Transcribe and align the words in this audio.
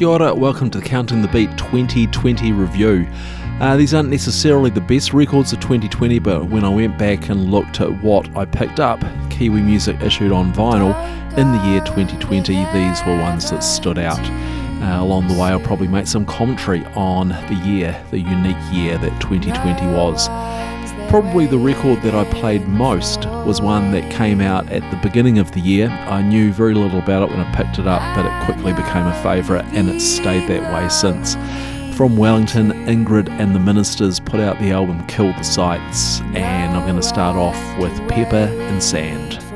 Kia 0.00 0.08
ora, 0.08 0.34
welcome 0.34 0.70
to 0.70 0.78
the 0.80 0.84
Counting 0.86 1.20
the 1.20 1.28
Beat 1.28 1.50
2020 1.58 2.52
review. 2.52 3.06
Uh, 3.60 3.76
these 3.76 3.92
aren't 3.92 4.08
necessarily 4.08 4.70
the 4.70 4.80
best 4.80 5.12
records 5.12 5.52
of 5.52 5.60
2020, 5.60 6.18
but 6.20 6.46
when 6.46 6.64
I 6.64 6.70
went 6.70 6.96
back 6.96 7.28
and 7.28 7.50
looked 7.50 7.82
at 7.82 8.02
what 8.02 8.34
I 8.34 8.46
picked 8.46 8.80
up, 8.80 8.98
Kiwi 9.28 9.60
music 9.60 10.00
issued 10.00 10.32
on 10.32 10.54
vinyl 10.54 10.96
in 11.36 11.52
the 11.52 11.58
year 11.66 11.82
2020, 11.82 12.54
these 12.72 13.04
were 13.04 13.20
ones 13.20 13.50
that 13.50 13.62
stood 13.62 13.98
out. 13.98 14.18
Uh, 14.80 15.02
along 15.02 15.28
the 15.28 15.34
way, 15.34 15.50
I'll 15.50 15.60
probably 15.60 15.88
make 15.88 16.06
some 16.06 16.24
commentary 16.24 16.82
on 16.94 17.28
the 17.28 17.60
year, 17.62 18.02
the 18.10 18.20
unique 18.20 18.56
year 18.72 18.96
that 18.96 19.20
2020 19.20 19.86
was. 19.88 20.30
Probably 21.10 21.46
the 21.46 21.58
record 21.58 22.02
that 22.02 22.14
I 22.14 22.22
played 22.30 22.68
most 22.68 23.26
was 23.26 23.60
one 23.60 23.90
that 23.90 24.08
came 24.12 24.40
out 24.40 24.68
at 24.70 24.88
the 24.92 24.96
beginning 24.98 25.40
of 25.40 25.50
the 25.50 25.58
year. 25.58 25.88
I 25.88 26.22
knew 26.22 26.52
very 26.52 26.72
little 26.72 27.00
about 27.00 27.24
it 27.24 27.30
when 27.30 27.44
I 27.44 27.52
picked 27.52 27.80
it 27.80 27.88
up, 27.88 28.00
but 28.14 28.26
it 28.26 28.44
quickly 28.44 28.72
became 28.72 29.08
a 29.08 29.20
favourite 29.20 29.64
and 29.72 29.88
it's 29.88 30.04
stayed 30.04 30.48
that 30.48 30.72
way 30.72 30.88
since. 30.88 31.34
From 31.96 32.16
Wellington, 32.16 32.70
Ingrid 32.86 33.28
and 33.28 33.56
the 33.56 33.58
Ministers 33.58 34.20
put 34.20 34.38
out 34.38 34.60
the 34.60 34.70
album 34.70 35.04
Kill 35.08 35.32
the 35.32 35.42
Sights, 35.42 36.20
and 36.20 36.76
I'm 36.76 36.84
going 36.84 36.94
to 36.94 37.02
start 37.02 37.34
off 37.34 37.58
with 37.80 37.92
Pepper 38.08 38.36
and 38.36 38.80
Sand. 38.80 39.49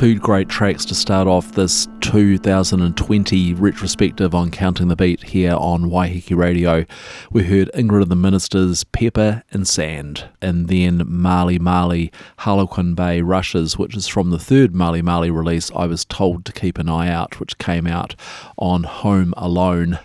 Two 0.00 0.18
great 0.18 0.48
tracks 0.48 0.86
to 0.86 0.94
start 0.94 1.28
off 1.28 1.52
this 1.52 1.86
2020 2.00 3.52
retrospective 3.52 4.34
on 4.34 4.50
Counting 4.50 4.88
the 4.88 4.96
Beat 4.96 5.22
here 5.22 5.52
on 5.52 5.90
Waiheke 5.90 6.34
Radio. 6.34 6.86
We 7.30 7.42
heard 7.42 7.70
Ingrid 7.74 8.04
and 8.04 8.10
the 8.10 8.16
Ministers, 8.16 8.82
Pepper 8.82 9.42
and 9.50 9.68
Sand, 9.68 10.24
and 10.40 10.68
then 10.68 11.02
Marley 11.06 11.58
Marley, 11.58 12.10
Harlequin 12.38 12.94
Bay 12.94 13.20
Rushes, 13.20 13.76
which 13.76 13.94
is 13.94 14.08
from 14.08 14.30
the 14.30 14.38
third 14.38 14.74
Marley 14.74 15.02
Marley 15.02 15.30
release, 15.30 15.70
I 15.76 15.84
Was 15.84 16.06
Told 16.06 16.46
to 16.46 16.52
Keep 16.52 16.78
an 16.78 16.88
Eye 16.88 17.10
Out, 17.10 17.38
which 17.38 17.58
came 17.58 17.86
out 17.86 18.16
on 18.56 18.84
Home 18.84 19.34
Alone. 19.36 19.98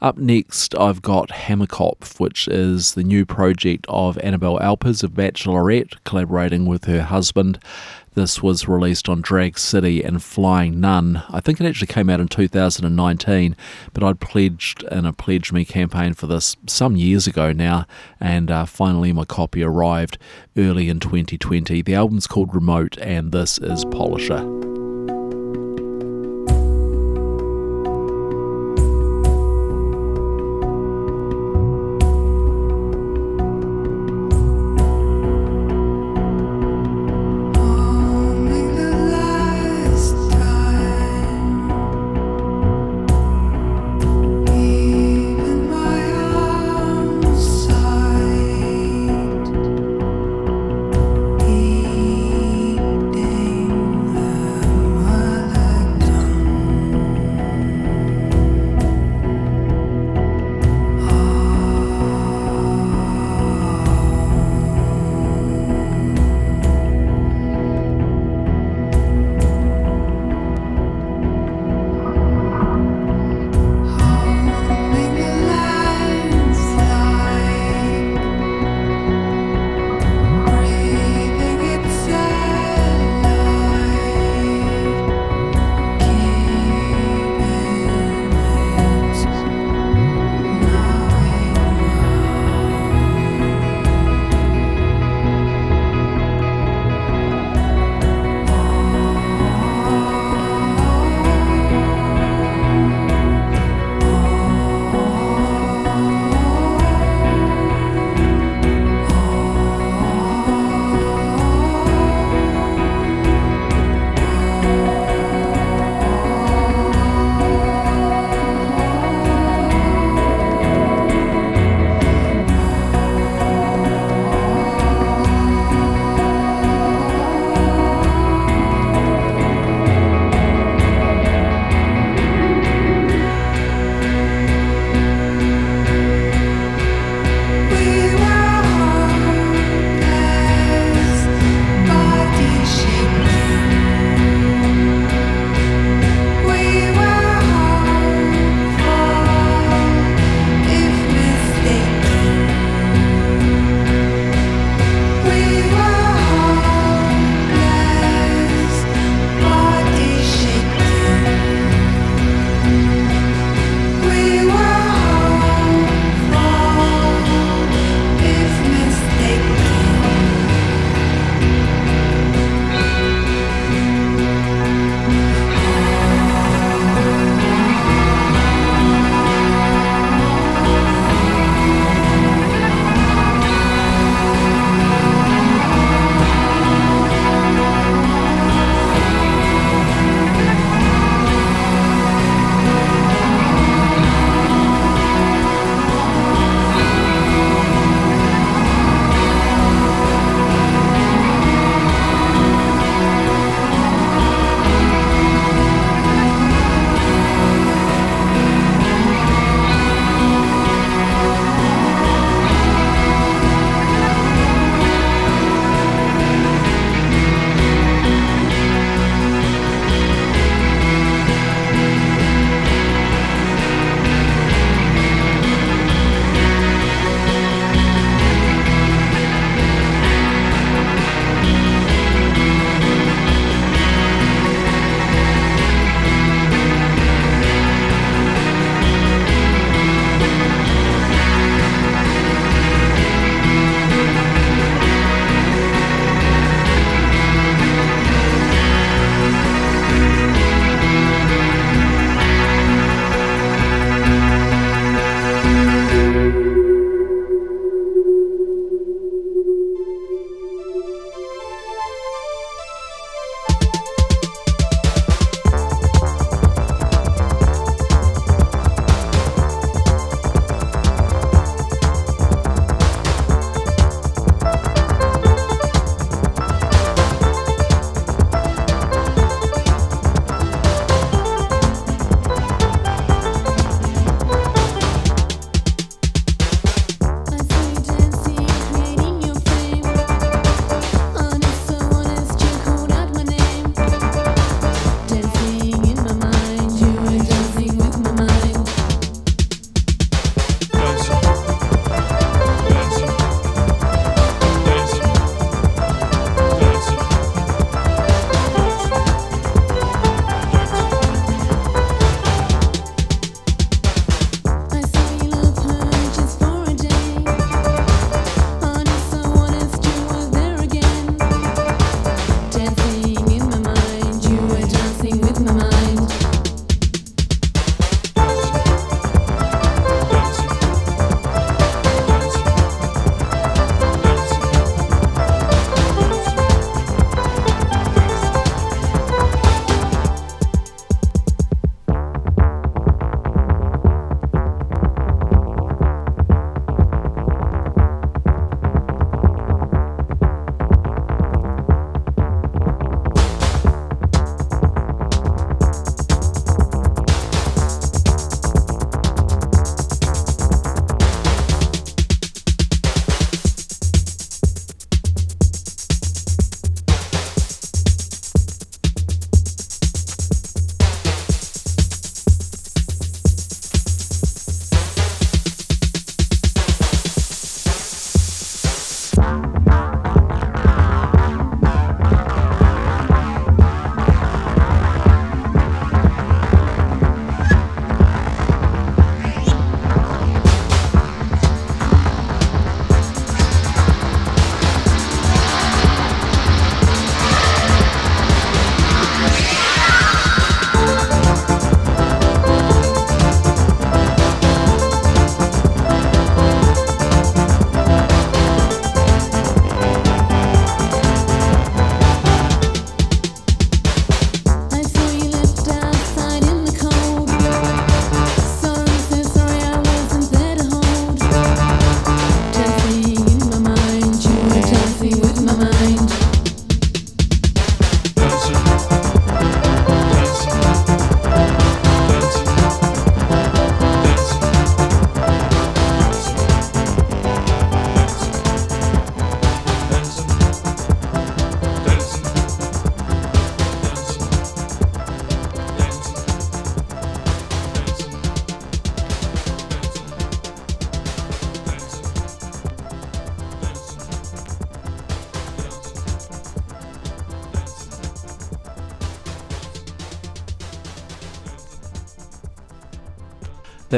Up 0.00 0.16
next, 0.16 0.76
I've 0.76 1.02
got 1.02 1.30
Hammerkopf, 1.30 2.20
which 2.20 2.46
is 2.46 2.94
the 2.94 3.02
new 3.02 3.26
project 3.26 3.84
of 3.88 4.16
Annabel 4.18 4.60
Alpers 4.62 5.02
of 5.02 5.10
Bachelorette, 5.10 5.94
collaborating 6.04 6.66
with 6.66 6.84
her 6.84 7.02
husband. 7.02 7.58
This 8.14 8.42
was 8.42 8.66
released 8.66 9.08
on 9.08 9.20
Drag 9.20 9.56
City 9.58 10.02
and 10.02 10.22
Flying 10.22 10.80
Nun. 10.80 11.22
I 11.30 11.40
think 11.40 11.60
it 11.60 11.66
actually 11.66 11.86
came 11.86 12.10
out 12.10 12.18
in 12.18 12.26
2019, 12.26 13.56
but 13.92 14.02
I'd 14.02 14.20
pledged 14.20 14.82
in 14.84 15.06
a 15.06 15.12
PledgeMe 15.12 15.66
campaign 15.66 16.14
for 16.14 16.26
this 16.26 16.56
some 16.66 16.96
years 16.96 17.28
ago 17.28 17.52
now, 17.52 17.86
and 18.18 18.50
uh, 18.50 18.64
finally 18.64 19.12
my 19.12 19.24
copy 19.24 19.62
arrived 19.62 20.18
early 20.56 20.88
in 20.88 20.98
2020. 20.98 21.82
The 21.82 21.94
album's 21.94 22.26
called 22.26 22.54
Remote, 22.54 22.98
and 22.98 23.30
this 23.30 23.58
is 23.58 23.84
Polisher. 23.84 24.69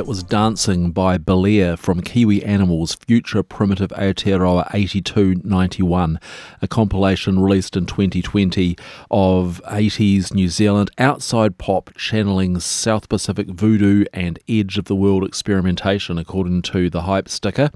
That 0.02 0.08
was 0.08 0.24
Dancing 0.24 0.90
by 0.90 1.16
Belair 1.16 1.76
from 1.76 2.00
Kiwi 2.00 2.42
Animals 2.42 2.96
Future 3.06 3.44
Primitive 3.44 3.90
Aotearoa 3.90 4.68
8291, 4.74 6.18
a 6.60 6.66
compilation 6.66 7.38
released 7.38 7.76
in 7.76 7.86
2020 7.86 8.76
of 9.12 9.62
80s 9.64 10.34
New 10.34 10.48
Zealand 10.48 10.90
outside 10.98 11.56
pop 11.56 11.94
channeling 11.96 12.58
South 12.58 13.08
Pacific 13.08 13.46
voodoo 13.46 14.04
and 14.12 14.40
edge 14.48 14.76
of 14.76 14.86
the 14.86 14.96
world 14.96 15.22
experimentation, 15.22 16.18
according 16.18 16.62
to 16.62 16.90
the 16.90 17.02
Hype 17.02 17.28
Sticker. 17.28 17.70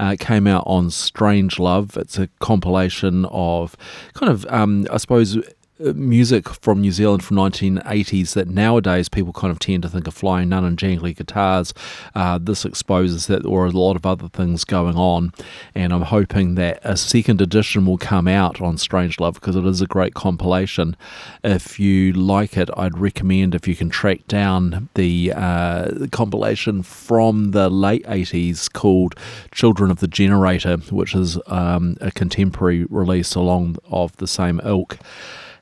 Uh, 0.00 0.16
came 0.18 0.48
out 0.48 0.64
on 0.66 0.88
Strangelove. 0.88 1.96
It's 1.96 2.18
a 2.18 2.26
compilation 2.40 3.24
of 3.26 3.76
kind 4.14 4.32
of, 4.32 4.44
um, 4.46 4.88
I 4.90 4.96
suppose, 4.96 5.38
music 5.78 6.48
from 6.48 6.80
New 6.80 6.92
Zealand 6.92 7.24
from 7.24 7.36
1980s 7.36 8.34
that 8.34 8.48
nowadays 8.48 9.08
people 9.08 9.32
kind 9.32 9.50
of 9.50 9.58
tend 9.58 9.82
to 9.82 9.88
think 9.88 10.06
of 10.06 10.14
flying 10.14 10.48
nun 10.48 10.64
and 10.64 10.78
jangly 10.78 11.16
guitars. 11.16 11.72
Uh, 12.14 12.38
this 12.38 12.64
exposes 12.64 13.26
that 13.28 13.42
there 13.42 13.52
are 13.52 13.66
a 13.66 13.70
lot 13.70 13.96
of 13.96 14.04
other 14.04 14.28
things 14.28 14.64
going 14.64 14.96
on, 14.96 15.32
and 15.74 15.92
I'm 15.92 16.02
hoping 16.02 16.54
that 16.56 16.80
a 16.82 16.96
second 16.96 17.40
edition 17.40 17.86
will 17.86 17.98
come 17.98 18.26
out 18.26 18.60
on 18.60 18.76
Strangelove 18.76 19.34
because 19.34 19.56
it 19.56 19.64
is 19.64 19.80
a 19.80 19.86
great 19.86 20.14
compilation. 20.14 20.96
If 21.44 21.78
you 21.78 22.12
like 22.12 22.56
it, 22.56 22.70
I'd 22.76 22.98
recommend 22.98 23.54
if 23.54 23.68
you 23.68 23.76
can 23.76 23.90
track 23.90 24.26
down 24.26 24.88
the, 24.94 25.32
uh, 25.34 26.06
compilation 26.10 26.82
from 26.82 27.52
the 27.52 27.68
late 27.68 28.04
80s 28.06 28.72
called 28.72 29.14
Children 29.52 29.90
of 29.90 30.00
the 30.00 30.08
Generator, 30.08 30.76
which 30.90 31.14
is 31.14 31.38
um, 31.46 31.96
a 32.00 32.10
contemporary 32.10 32.84
release 32.84 33.34
along 33.34 33.76
of 33.90 34.16
the 34.16 34.26
same 34.26 34.60
ilk. 34.64 34.98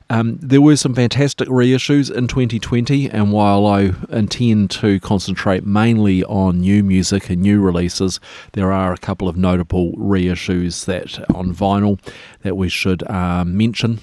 Um, 0.09 0.37
there 0.41 0.61
were 0.61 0.77
some 0.77 0.95
fantastic 0.95 1.49
reissues 1.49 2.13
in 2.13 2.27
2020, 2.27 3.09
and 3.09 3.31
while 3.31 3.65
I 3.65 3.91
intend 4.09 4.71
to 4.71 4.99
concentrate 5.01 5.65
mainly 5.65 6.23
on 6.23 6.61
new 6.61 6.81
music 6.83 7.29
and 7.29 7.41
new 7.41 7.59
releases, 7.59 8.19
there 8.53 8.71
are 8.71 8.93
a 8.93 8.97
couple 8.97 9.27
of 9.27 9.35
notable 9.35 9.91
reissues 9.93 10.85
that 10.85 11.29
on 11.35 11.53
vinyl 11.53 11.99
that 12.43 12.55
we 12.55 12.69
should 12.69 13.03
uh, 13.09 13.43
mention. 13.43 13.99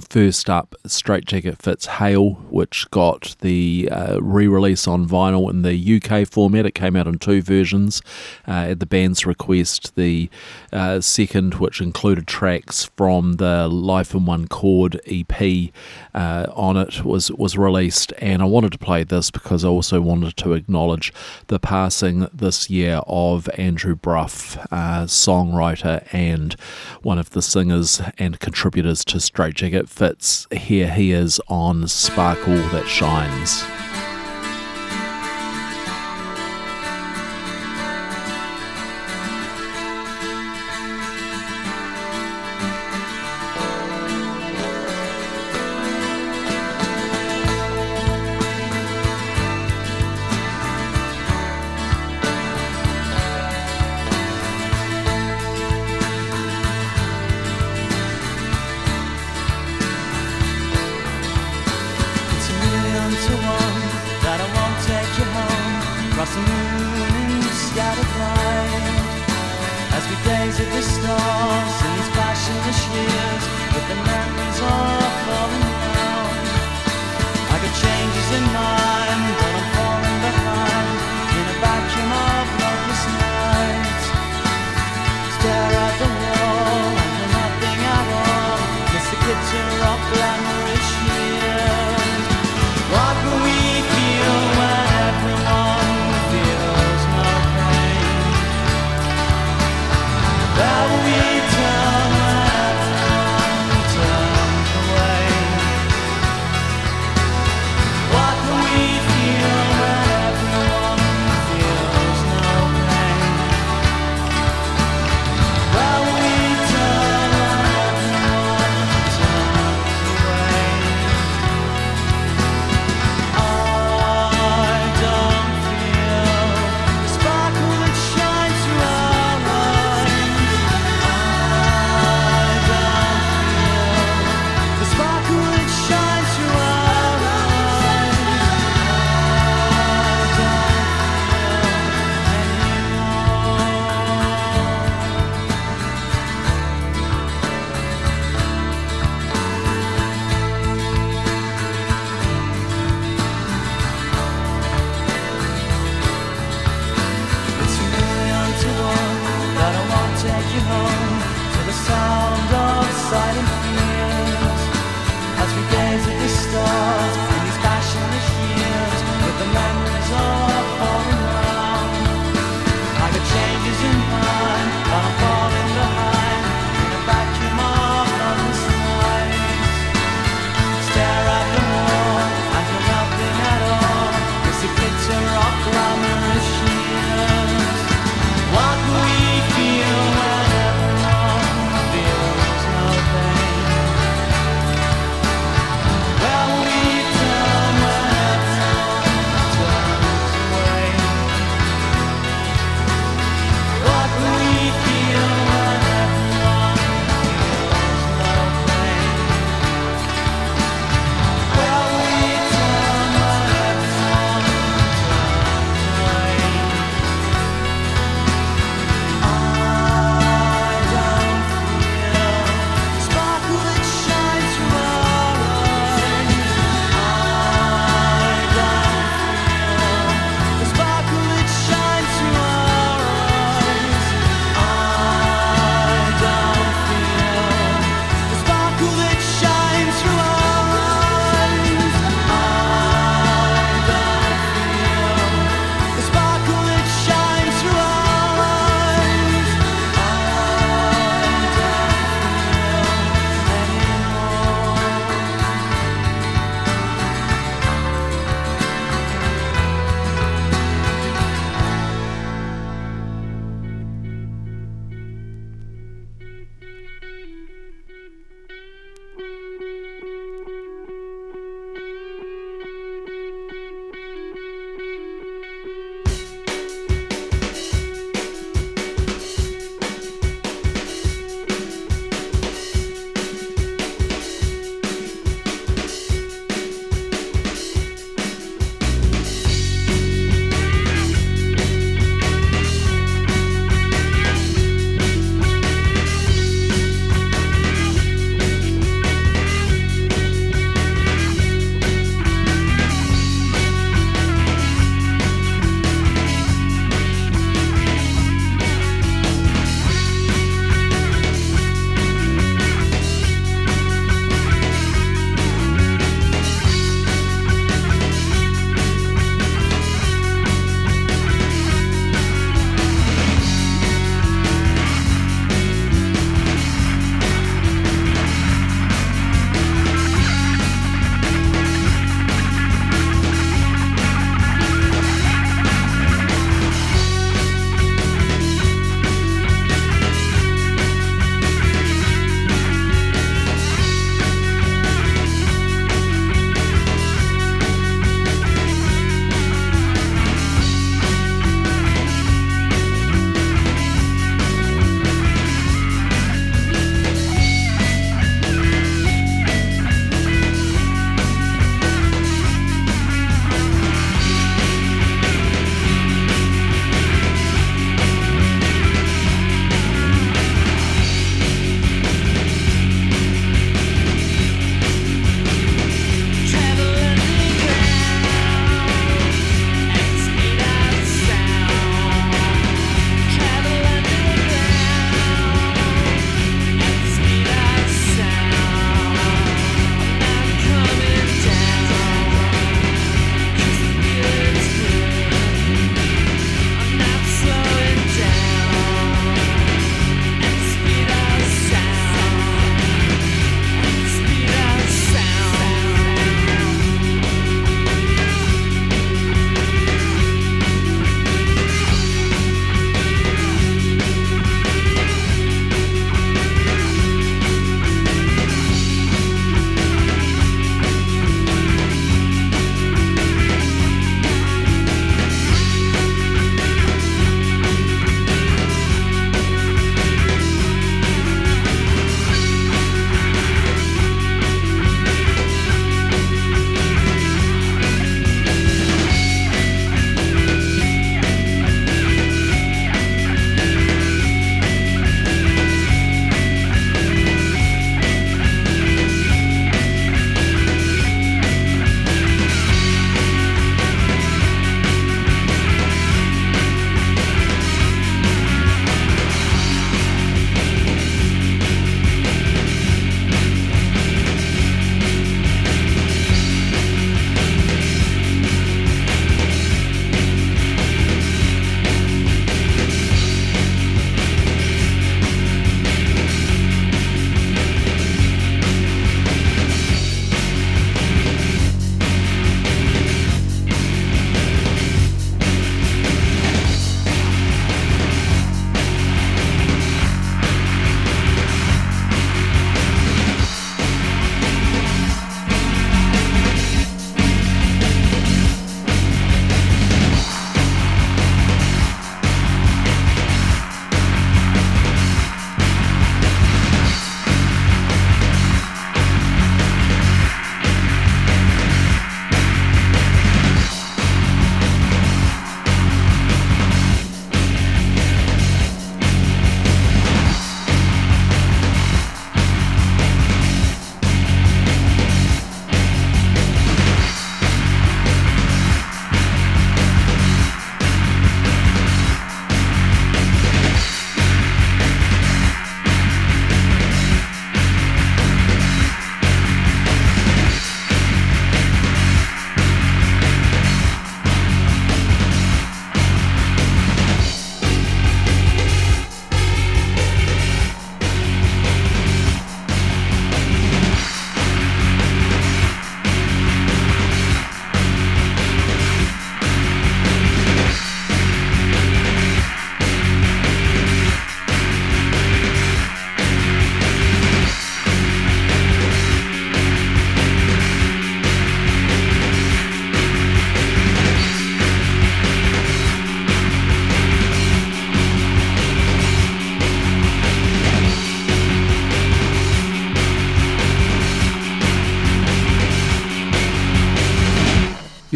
First 0.00 0.48
up, 0.48 0.74
Straitjacket 0.86 1.60
Fits 1.60 1.86
Hail, 1.86 2.30
which 2.50 2.90
got 2.90 3.36
the 3.40 3.88
uh, 3.90 4.20
re 4.22 4.46
release 4.46 4.86
on 4.86 5.08
vinyl 5.08 5.50
in 5.50 5.62
the 5.62 6.00
UK 6.00 6.26
format. 6.26 6.64
It 6.66 6.74
came 6.74 6.94
out 6.94 7.06
in 7.06 7.18
two 7.18 7.42
versions 7.42 8.00
uh, 8.46 8.68
at 8.70 8.80
the 8.80 8.86
band's 8.86 9.26
request. 9.26 9.94
The 9.96 10.30
uh, 10.72 11.00
second, 11.00 11.54
which 11.54 11.80
included 11.80 12.26
tracks 12.26 12.90
from 12.96 13.34
the 13.34 13.68
Life 13.68 14.14
in 14.14 14.24
One 14.24 14.46
Chord 14.46 15.00
EP 15.06 15.72
uh, 16.14 16.46
on 16.54 16.76
it, 16.76 17.04
was, 17.04 17.30
was 17.32 17.58
released. 17.58 18.12
And 18.18 18.40
I 18.40 18.46
wanted 18.46 18.72
to 18.72 18.78
play 18.78 19.04
this 19.04 19.30
because 19.30 19.64
I 19.64 19.68
also 19.68 20.00
wanted 20.00 20.36
to 20.38 20.52
acknowledge 20.52 21.12
the 21.48 21.58
passing 21.58 22.28
this 22.32 22.70
year 22.70 23.00
of 23.06 23.50
Andrew 23.58 23.96
Brough, 23.96 24.56
uh, 24.70 25.04
songwriter 25.04 26.06
and 26.12 26.54
one 27.02 27.18
of 27.18 27.30
the 27.30 27.42
singers 27.42 28.00
and 28.16 28.38
contributors 28.40 29.04
to 29.06 29.20
Straitjacket 29.20 29.87
fits. 29.88 30.46
Here 30.52 30.90
he 30.90 31.12
is 31.12 31.40
on 31.48 31.88
Sparkle 31.88 32.56
That 32.68 32.86
Shines. 32.86 33.64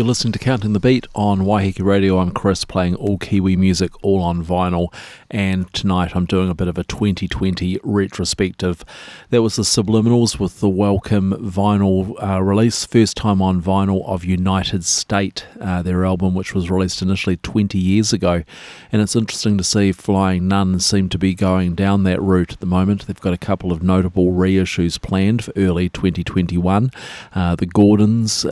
You're 0.03 0.09
listening 0.09 0.33
to 0.33 0.41
Counting 0.41 0.73
the 0.73 0.81
Beat 0.81 1.07
on 1.15 1.41
Waiheke 1.41 1.85
Radio. 1.85 2.19
I'm 2.19 2.31
Chris 2.31 2.65
playing 2.65 2.95
all 2.95 3.19
Kiwi 3.19 3.57
music, 3.57 3.93
all 4.03 4.23
on 4.23 4.45
vinyl. 4.45 4.93
And 5.31 5.73
tonight 5.73 6.15
I'm 6.15 6.27
doing 6.27 6.49
a 6.51 6.55
bit 6.55 6.69
of 6.69 6.79
a 6.79 6.85
2020 6.85 7.79
retrospective. 7.83 8.85
That 9.31 9.43
was 9.43 9.57
the 9.57 9.63
Subliminals 9.63 10.39
with 10.39 10.61
the 10.61 10.69
Welcome 10.69 11.33
vinyl 11.33 12.23
uh, 12.23 12.43
release, 12.43 12.85
first 12.85 13.17
time 13.17 13.43
on 13.43 13.63
vinyl 13.63 14.07
of 14.07 14.25
United 14.25 14.85
State, 14.85 15.47
uh, 15.61 15.83
their 15.83 16.05
album, 16.05 16.35
which 16.35 16.55
was 16.55 16.71
released 16.71 17.03
initially 17.03 17.37
20 17.37 17.79
years 17.79 18.13
ago. 18.13 18.43
And 18.91 19.03
it's 19.03 19.17
interesting 19.17 19.59
to 19.59 19.65
see 19.65 19.93
Flying 19.93 20.49
Nun 20.49 20.81
seem 20.81 21.09
to 21.11 21.19
be 21.19 21.35
going 21.35 21.75
down 21.75 22.05
that 22.05 22.21
route 22.21 22.53
at 22.53 22.61
the 22.61 22.67
moment. 22.67 23.07
They've 23.07 23.21
got 23.21 23.35
a 23.35 23.39
couple 23.39 23.73
of 23.73 23.83
notable 23.83 24.33
reissues 24.33 25.01
planned 25.01 25.45
for 25.45 25.53
early 25.57 25.89
2021. 25.89 26.91
Uh, 27.35 27.57
the 27.57 27.67
Gordons 27.67 28.47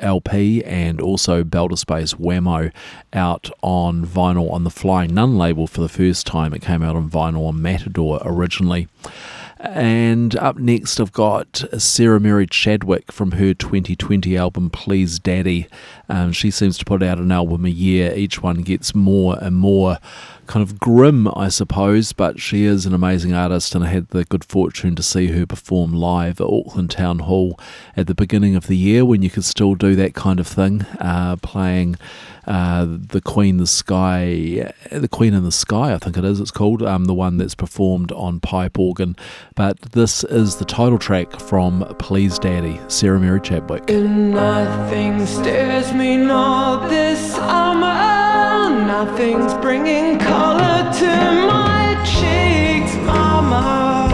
LP 0.00 0.64
and 0.64 1.00
also 1.00 1.44
Bailter 1.44 1.78
Space 1.78 2.06
Wammo 2.18 2.72
out 3.12 3.50
on 3.62 4.06
vinyl 4.06 4.50
on 4.50 4.64
the 4.64 4.70
Flying 4.70 5.14
Nun 5.14 5.38
label 5.38 5.66
for 5.66 5.80
the 5.80 5.88
first 5.88 6.26
time. 6.26 6.52
It 6.52 6.62
came 6.62 6.82
out 6.82 6.96
on 6.96 7.10
vinyl 7.10 7.48
on 7.48 7.62
Matador 7.62 8.20
originally. 8.24 8.88
And 9.68 10.36
up 10.36 10.56
next, 10.56 11.00
I've 11.00 11.12
got 11.12 11.64
Sarah 11.78 12.20
Mary 12.20 12.46
Chadwick 12.46 13.10
from 13.10 13.32
her 13.32 13.52
2020 13.52 14.36
album 14.36 14.70
Please 14.70 15.18
Daddy. 15.18 15.66
Um, 16.08 16.32
she 16.32 16.50
seems 16.50 16.78
to 16.78 16.84
put 16.84 17.02
out 17.02 17.18
an 17.18 17.32
album 17.32 17.64
a 17.64 17.70
year. 17.70 18.12
Each 18.14 18.40
one 18.40 18.62
gets 18.62 18.94
more 18.94 19.36
and 19.40 19.56
more 19.56 19.98
kind 20.46 20.62
of 20.62 20.78
grim, 20.78 21.28
I 21.28 21.48
suppose, 21.48 22.12
but 22.12 22.40
she 22.40 22.64
is 22.64 22.86
an 22.86 22.94
amazing 22.94 23.32
artist, 23.32 23.74
and 23.74 23.84
I 23.84 23.88
had 23.88 24.08
the 24.08 24.24
good 24.24 24.44
fortune 24.44 24.94
to 24.94 25.02
see 25.02 25.28
her 25.28 25.46
perform 25.46 25.92
live 25.92 26.40
at 26.40 26.46
Auckland 26.46 26.92
Town 26.92 27.20
Hall 27.20 27.58
at 27.96 28.06
the 28.06 28.14
beginning 28.14 28.54
of 28.54 28.68
the 28.68 28.76
year 28.76 29.04
when 29.04 29.22
you 29.22 29.30
could 29.30 29.44
still 29.44 29.74
do 29.74 29.96
that 29.96 30.14
kind 30.14 30.38
of 30.38 30.46
thing, 30.46 30.82
uh, 31.00 31.36
playing 31.36 31.96
uh, 32.46 32.86
the 32.88 33.20
Queen, 33.20 33.56
the 33.56 33.66
Sky, 33.66 34.72
the 34.92 35.08
Queen 35.08 35.34
in 35.34 35.44
the 35.44 35.52
Sky, 35.52 35.94
I 35.94 35.98
think 35.98 36.16
it 36.16 36.24
is. 36.24 36.40
It's 36.40 36.50
called 36.50 36.82
um, 36.82 37.06
the 37.06 37.14
one 37.14 37.38
that's 37.38 37.54
performed 37.54 38.12
on 38.12 38.40
pipe 38.40 38.78
organ. 38.78 39.16
But 39.54 39.80
this 39.80 40.22
is 40.24 40.56
the 40.56 40.64
title 40.64 40.98
track 40.98 41.40
from 41.40 41.84
Please 41.98 42.38
Daddy, 42.38 42.80
Sarah 42.88 43.18
Mary 43.18 43.40
Chadwick. 43.40 43.88
Nothing 43.88 45.26
stares 45.26 45.92
me 45.92 46.16
not 46.16 46.88
this 46.88 47.34
summer. 47.34 47.86
Nothing's 48.86 49.54
bringing 49.54 50.18
color 50.18 50.92
to 50.92 51.06
my 51.06 52.00
cheeks, 52.04 52.94
mama. 53.04 54.12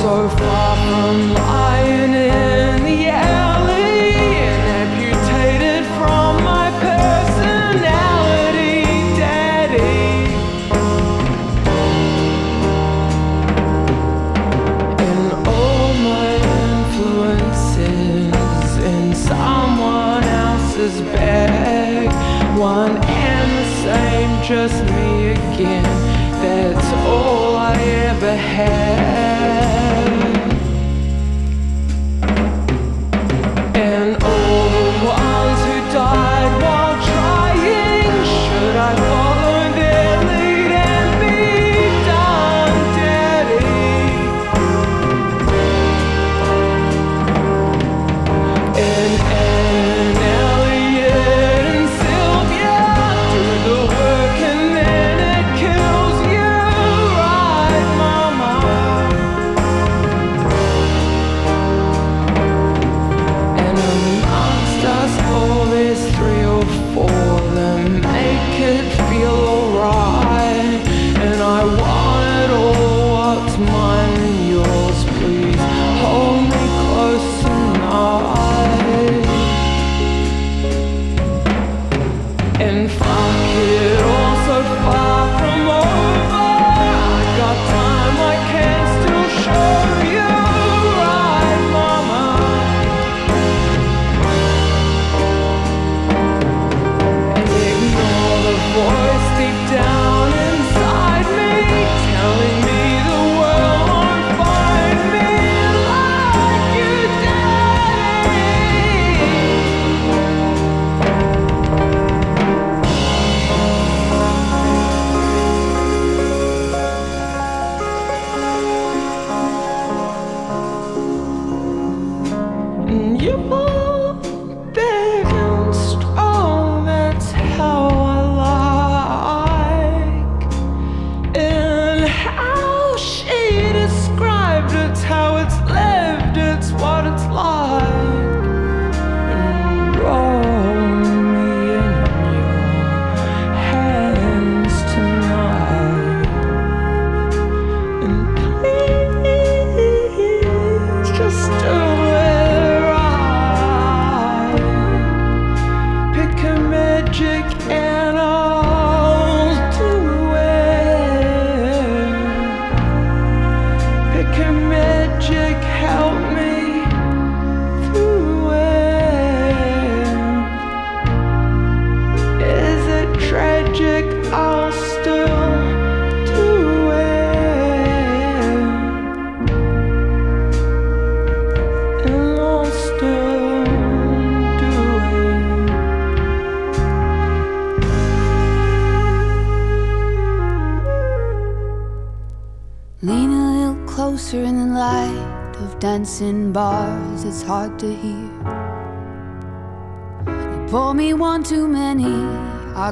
So 0.00 0.28
far 0.28 0.76
from 0.76 1.45
just 24.48 24.75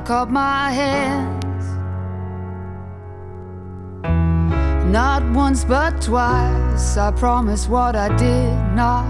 I 0.05 0.07
cup 0.07 0.29
my 0.29 0.71
hands. 0.71 1.65
Not 4.93 5.23
once 5.33 5.65
but 5.65 6.03
twice, 6.03 6.99
I 6.99 7.11
promised 7.13 7.71
what 7.71 7.97
I 7.97 8.15
did 8.15 8.53
not 8.75 9.04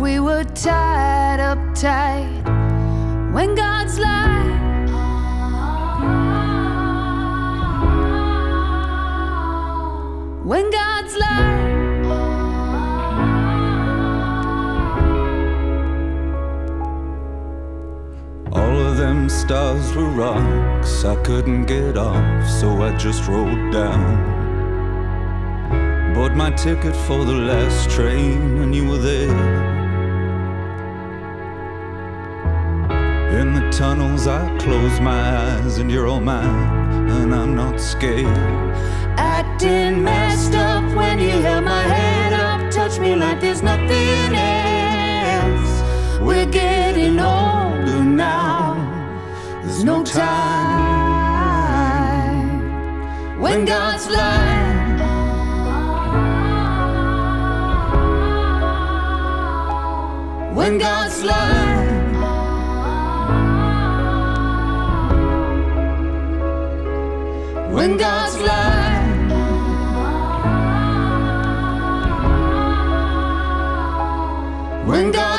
we 0.00 0.18
were 0.18 0.44
tied 0.44 1.40
up 1.40 1.58
tight. 1.74 2.42
When 3.32 3.54
God's 3.54 3.98
light. 3.98 4.56
when 10.42 10.70
God's 10.70 11.16
light. 11.16 11.70
All 18.52 18.76
of 18.88 18.96
them 18.96 19.28
stars 19.28 19.94
were 19.94 20.10
rocks 20.10 21.04
I 21.04 21.14
couldn't 21.22 21.66
get 21.66 21.96
off, 21.96 22.48
so 22.48 22.82
I 22.82 22.96
just 22.96 23.28
rolled 23.28 23.70
down. 23.70 24.16
Bought 26.14 26.34
my 26.34 26.50
ticket 26.50 26.96
for 26.96 27.24
the 27.24 27.38
last 27.50 27.90
train, 27.90 28.58
and 28.62 28.74
you 28.74 28.88
were 28.88 28.98
there. 28.98 29.79
In 33.40 33.54
the 33.54 33.70
tunnels, 33.70 34.26
I 34.26 34.54
close 34.58 35.00
my 35.00 35.18
eyes, 35.18 35.78
and 35.78 35.90
you're 35.90 36.06
all 36.06 36.20
mine, 36.20 37.08
and 37.08 37.34
I'm 37.34 37.54
not 37.54 37.80
scared. 37.80 38.26
acting 39.16 40.04
messed 40.04 40.54
up 40.54 40.84
when 40.94 41.18
you 41.18 41.30
held 41.30 41.64
my 41.64 41.82
head 41.94 42.34
up, 42.34 42.70
touch 42.70 42.98
me 42.98 43.14
like 43.14 43.40
there's 43.40 43.62
nothing 43.62 44.34
else. 44.34 45.82
We're 46.20 46.44
getting 46.44 47.18
older 47.18 48.04
now, 48.04 48.76
there's 49.62 49.84
no 49.84 50.04
time. 50.04 51.00
When 53.40 53.64
God's 53.64 54.06
like, 54.10 54.98
when 60.54 60.76
God's 60.76 61.22
like. 61.24 61.59
When 67.80 67.96
God's 67.96 68.36
light. 68.42 69.06
when 74.84 75.10
God's 75.12 75.29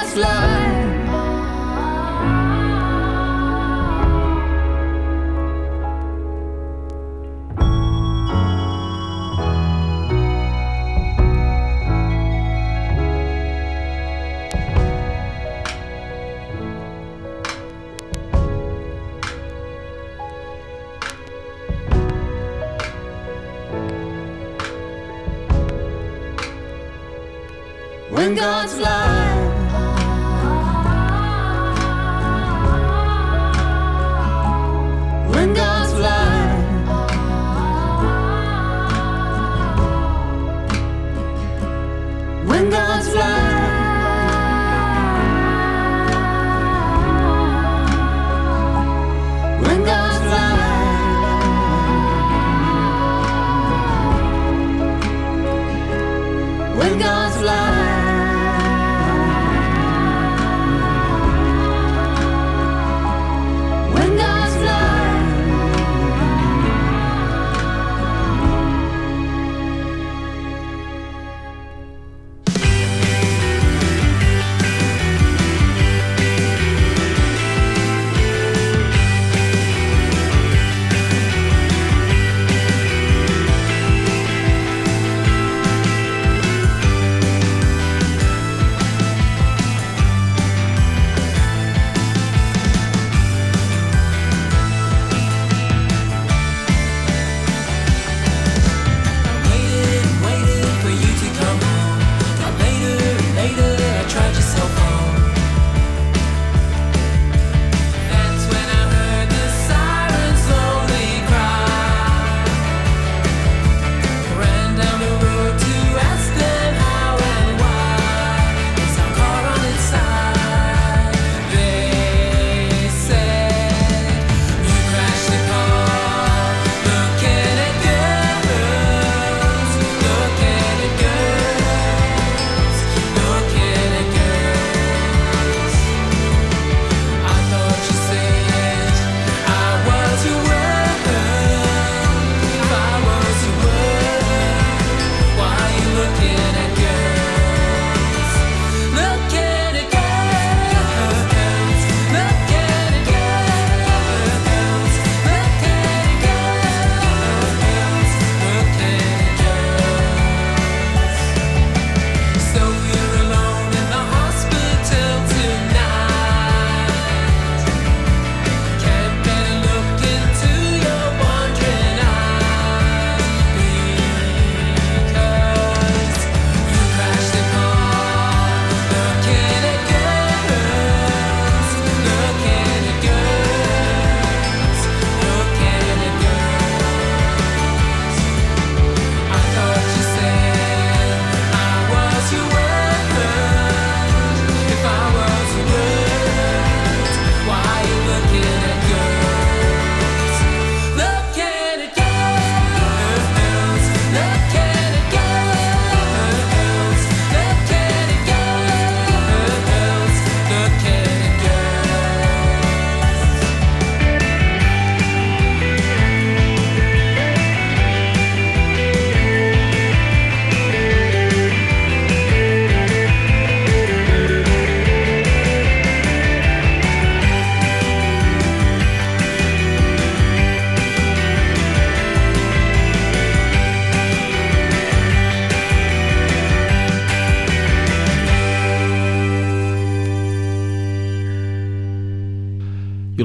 When 28.22 28.36
God's 28.36 28.78
like. 28.78 29.21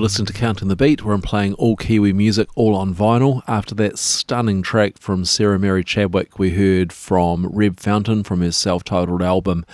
Listening 0.06 0.26
to 0.26 0.32
Counting 0.32 0.68
the 0.68 0.76
Beat, 0.76 1.04
where 1.04 1.16
I'm 1.16 1.20
playing 1.20 1.54
all 1.54 1.74
Kiwi 1.74 2.12
music, 2.12 2.48
all 2.54 2.76
on 2.76 2.94
vinyl. 2.94 3.42
After 3.48 3.74
that 3.74 3.98
stunning 3.98 4.62
track 4.62 4.98
from 4.98 5.24
Sarah 5.24 5.58
Mary 5.58 5.82
Chadwick, 5.82 6.38
we 6.38 6.50
heard 6.50 6.92
from 6.92 7.46
Reb 7.46 7.80
Fountain 7.80 8.22
from 8.22 8.40
his 8.40 8.56
self 8.56 8.84
titled 8.84 9.20
album, 9.20 9.66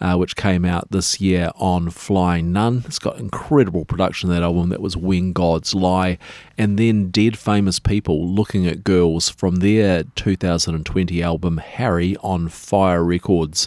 uh, 0.00 0.14
which 0.14 0.36
came 0.36 0.64
out 0.64 0.92
this 0.92 1.20
year 1.20 1.50
on 1.56 1.90
Flying 1.90 2.52
Nun. 2.52 2.84
It's 2.86 3.00
got 3.00 3.18
incredible 3.18 3.84
production, 3.84 4.30
that 4.30 4.44
album. 4.44 4.68
That 4.68 4.80
was 4.80 4.96
When 4.96 5.32
Gods 5.32 5.74
Lie. 5.74 6.18
And 6.60 6.78
then 6.78 7.10
Dead 7.10 7.38
Famous 7.38 7.78
People 7.78 8.28
Looking 8.28 8.66
at 8.66 8.84
Girls 8.84 9.30
from 9.30 9.60
their 9.60 10.02
2020 10.02 11.22
album 11.22 11.56
Harry 11.56 12.18
on 12.18 12.50
Fire 12.50 13.02
Records. 13.02 13.66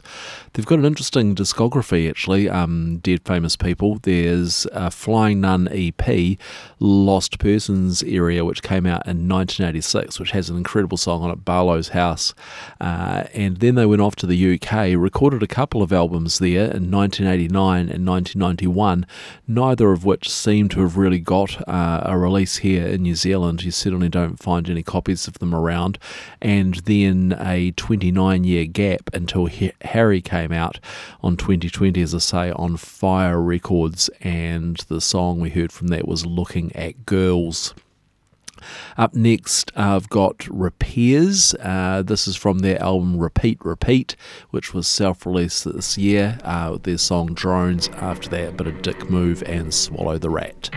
They've 0.54 0.64
got 0.64 0.78
an 0.78 0.86
interesting 0.86 1.34
discography, 1.34 2.08
actually, 2.08 2.48
um, 2.48 3.00
Dead 3.00 3.22
Famous 3.26 3.56
People. 3.56 3.98
There's 4.04 4.68
a 4.72 4.91
Flying 4.91 5.41
Nun 5.41 5.68
EP, 5.72 6.38
Lost 6.80 7.39
Persons 7.39 8.04
Area, 8.04 8.46
which 8.46 8.62
came 8.62 8.86
out 8.86 9.08
in 9.08 9.28
1986, 9.28 10.20
which 10.20 10.30
has 10.30 10.52
an 10.52 10.58
incredible 10.58 10.98
song 10.98 11.24
on 11.24 11.32
it, 11.32 11.44
Barlow's 11.44 11.89
House. 11.89 12.36
Uh, 12.80 13.24
and 13.34 13.58
then 13.58 13.74
they 13.74 13.88
went 13.88 14.04
off 14.04 14.16
to 14.18 14.28
the 14.28 14.54
UK, 14.54 14.96
recorded 14.96 15.41
a 15.41 15.48
couple 15.48 15.82
of 15.82 15.91
albums 15.91 16.38
there 16.38 16.66
in 16.66 16.91
1989 16.91 17.89
and 17.89 18.06
1991, 18.06 19.08
neither 19.48 19.91
of 19.91 20.06
which 20.06 20.30
seem 20.30 20.70
to 20.70 20.82
have 20.82 20.96
really 20.96 21.18
got 21.18 21.68
uh, 21.68 22.02
a 22.06 22.16
release 22.16 22.58
here 22.58 22.83
in 22.88 23.04
New 23.04 23.16
Zealand. 23.16 23.64
You 23.64 23.72
certainly 23.72 24.10
don't 24.10 24.38
find 24.38 24.70
any 24.70 24.84
copies 24.84 25.28
of 25.28 25.40
them 25.40 25.54
around. 25.54 26.00
And 26.42 26.76
then 26.86 27.36
a 27.40 27.72
29 27.72 28.44
year 28.44 28.66
gap 28.66 29.10
until 29.14 29.50
Harry 29.82 30.22
came 30.22 30.52
out 30.52 30.80
on 31.22 31.38
2020, 31.38 32.02
as 32.02 32.14
I 32.14 32.20
say, 32.20 32.52
on 32.52 32.78
Fire 32.78 33.42
Records, 33.42 34.10
and 34.22 34.78
the 34.88 35.02
song 35.02 35.40
we 35.40 35.50
heard 35.50 35.72
from 35.72 35.88
that 35.88 36.08
was 36.08 36.26
Looking 36.26 36.76
at 36.76 37.06
Girls. 37.06 37.74
Up 38.98 39.14
next, 39.14 39.72
I've 39.76 40.10
got 40.10 40.48
Repairs. 40.48 41.54
Uh, 41.56 42.02
this 42.06 42.28
is 42.28 42.36
from 42.36 42.60
their 42.60 42.82
album 42.82 43.18
Repeat 43.18 43.60
Repeat, 43.64 44.16
which 44.52 44.74
was 44.74 44.88
self 44.88 45.26
released 45.26 45.66
this 45.66 45.98
year. 45.98 46.40
Uh, 46.44 46.78
their 46.82 46.98
song 46.98 47.34
Drones. 47.34 47.90
After 47.90 48.30
that, 48.30 48.58
but 48.58 48.68
a 48.68 48.72
Dick 48.72 49.10
Move 49.10 49.44
and 49.44 49.74
Swallow 49.74 50.18
the 50.18 50.30
Rat. 50.30 50.70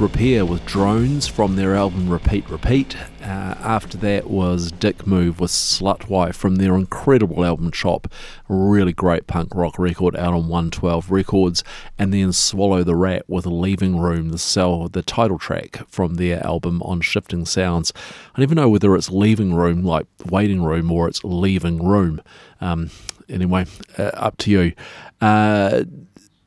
Repair 0.00 0.44
with 0.44 0.64
Drones 0.64 1.26
from 1.26 1.56
their 1.56 1.74
album 1.74 2.08
Repeat 2.08 2.48
Repeat. 2.48 2.96
Uh, 3.20 3.54
after 3.60 3.98
that 3.98 4.28
was 4.30 4.70
Dick 4.70 5.06
Move 5.06 5.40
with 5.40 5.50
Slut 5.50 6.08
Wife 6.08 6.36
from 6.36 6.56
their 6.56 6.74
incredible 6.76 7.44
album 7.44 7.70
Chop, 7.70 8.06
really 8.48 8.92
great 8.92 9.26
punk 9.26 9.54
rock 9.54 9.78
record 9.78 10.14
out 10.16 10.34
on 10.34 10.48
112 10.48 11.10
Records, 11.10 11.64
and 11.98 12.12
then 12.12 12.32
Swallow 12.32 12.84
the 12.84 12.94
Rat 12.94 13.24
with 13.28 13.46
Leaving 13.46 13.98
Room, 13.98 14.28
the 14.28 14.38
cell, 14.38 14.88
the 14.88 15.02
title 15.02 15.38
track 15.38 15.80
from 15.88 16.14
their 16.14 16.44
album 16.46 16.80
on 16.82 17.00
Shifting 17.00 17.44
Sounds. 17.44 17.92
I 18.34 18.40
never 18.40 18.54
know 18.54 18.68
whether 18.68 18.94
it's 18.94 19.10
Leaving 19.10 19.54
Room 19.54 19.82
like 19.82 20.06
Waiting 20.26 20.62
Room 20.62 20.90
or 20.92 21.08
it's 21.08 21.24
Leaving 21.24 21.84
Room. 21.84 22.20
Um, 22.60 22.90
anyway, 23.28 23.66
uh, 23.98 24.10
up 24.14 24.36
to 24.38 24.50
you. 24.50 24.72
Uh, 25.20 25.84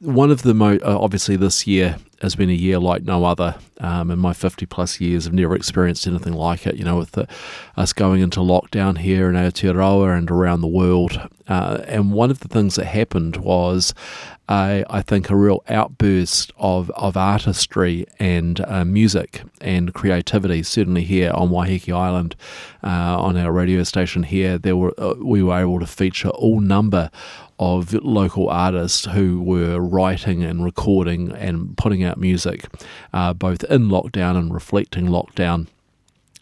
one 0.02 0.32
of 0.32 0.42
the 0.42 0.56
mo- 0.56 0.80
uh, 0.84 0.98
obviously 1.00 1.36
this 1.36 1.68
year 1.68 1.96
has 2.22 2.36
been 2.36 2.50
a 2.50 2.54
year 2.54 2.80
like 2.80 3.04
no 3.04 3.24
other. 3.24 3.56
Um, 3.80 4.12
in 4.12 4.20
my 4.20 4.34
50 4.34 4.66
plus 4.68 5.00
years, 5.00 5.26
I've 5.26 5.34
never 5.34 5.56
experienced 5.56 6.06
anything 6.06 6.34
like 6.34 6.68
it. 6.68 6.76
You 6.76 6.86
know, 6.86 6.98
with 6.98 7.12
the, 7.12 7.28
us 7.78 7.94
going 7.94 8.22
into 8.22 8.40
lockdown 8.40 9.00
here 9.00 9.30
in 9.30 9.36
Aotearoa 9.36 10.18
and 10.18 10.30
around 10.30 10.62
the 10.62 10.68
world. 10.68 11.30
Uh, 11.48 11.84
and 11.88 12.12
one 12.12 12.32
of 12.32 12.40
the 12.40 12.48
things 12.48 12.76
that 12.76 12.86
happened 12.86 13.38
was, 13.38 13.94
uh, 14.50 14.84
I 14.90 15.02
think, 15.02 15.30
a 15.30 15.36
real 15.36 15.64
outburst 15.68 16.52
of, 16.58 16.90
of 16.92 17.18
artistry 17.18 18.06
and 18.20 18.60
uh, 18.62 18.86
music 18.86 19.42
and 19.60 19.94
creativity. 19.94 20.64
Certainly 20.64 21.04
here 21.04 21.32
on 21.34 21.50
Waiheke 21.50 21.94
Island, 21.94 22.36
uh, 22.84 22.88
on 22.88 23.38
our 23.38 23.52
radio 23.52 23.84
station 23.84 24.24
here, 24.24 24.58
there 24.58 24.78
were 24.78 24.94
uh, 25.00 25.16
we 25.18 25.42
were 25.42 25.60
able 25.60 25.80
to 25.80 25.88
feature 25.88 26.30
all 26.30 26.60
number 26.60 27.10
of 27.62 27.94
local 27.94 28.50
artists 28.50 29.06
who 29.06 29.40
were 29.40 29.80
writing 29.80 30.44
and 30.44 30.66
recording 30.66 31.32
and 31.32 31.78
putting 31.78 32.04
out 32.04 32.18
music, 32.18 32.66
uh, 33.14 33.34
both 33.34 33.64
in 33.66 33.88
lockdown 33.88 34.36
and 34.36 34.52
reflecting 34.52 35.06
lockdown. 35.06 35.68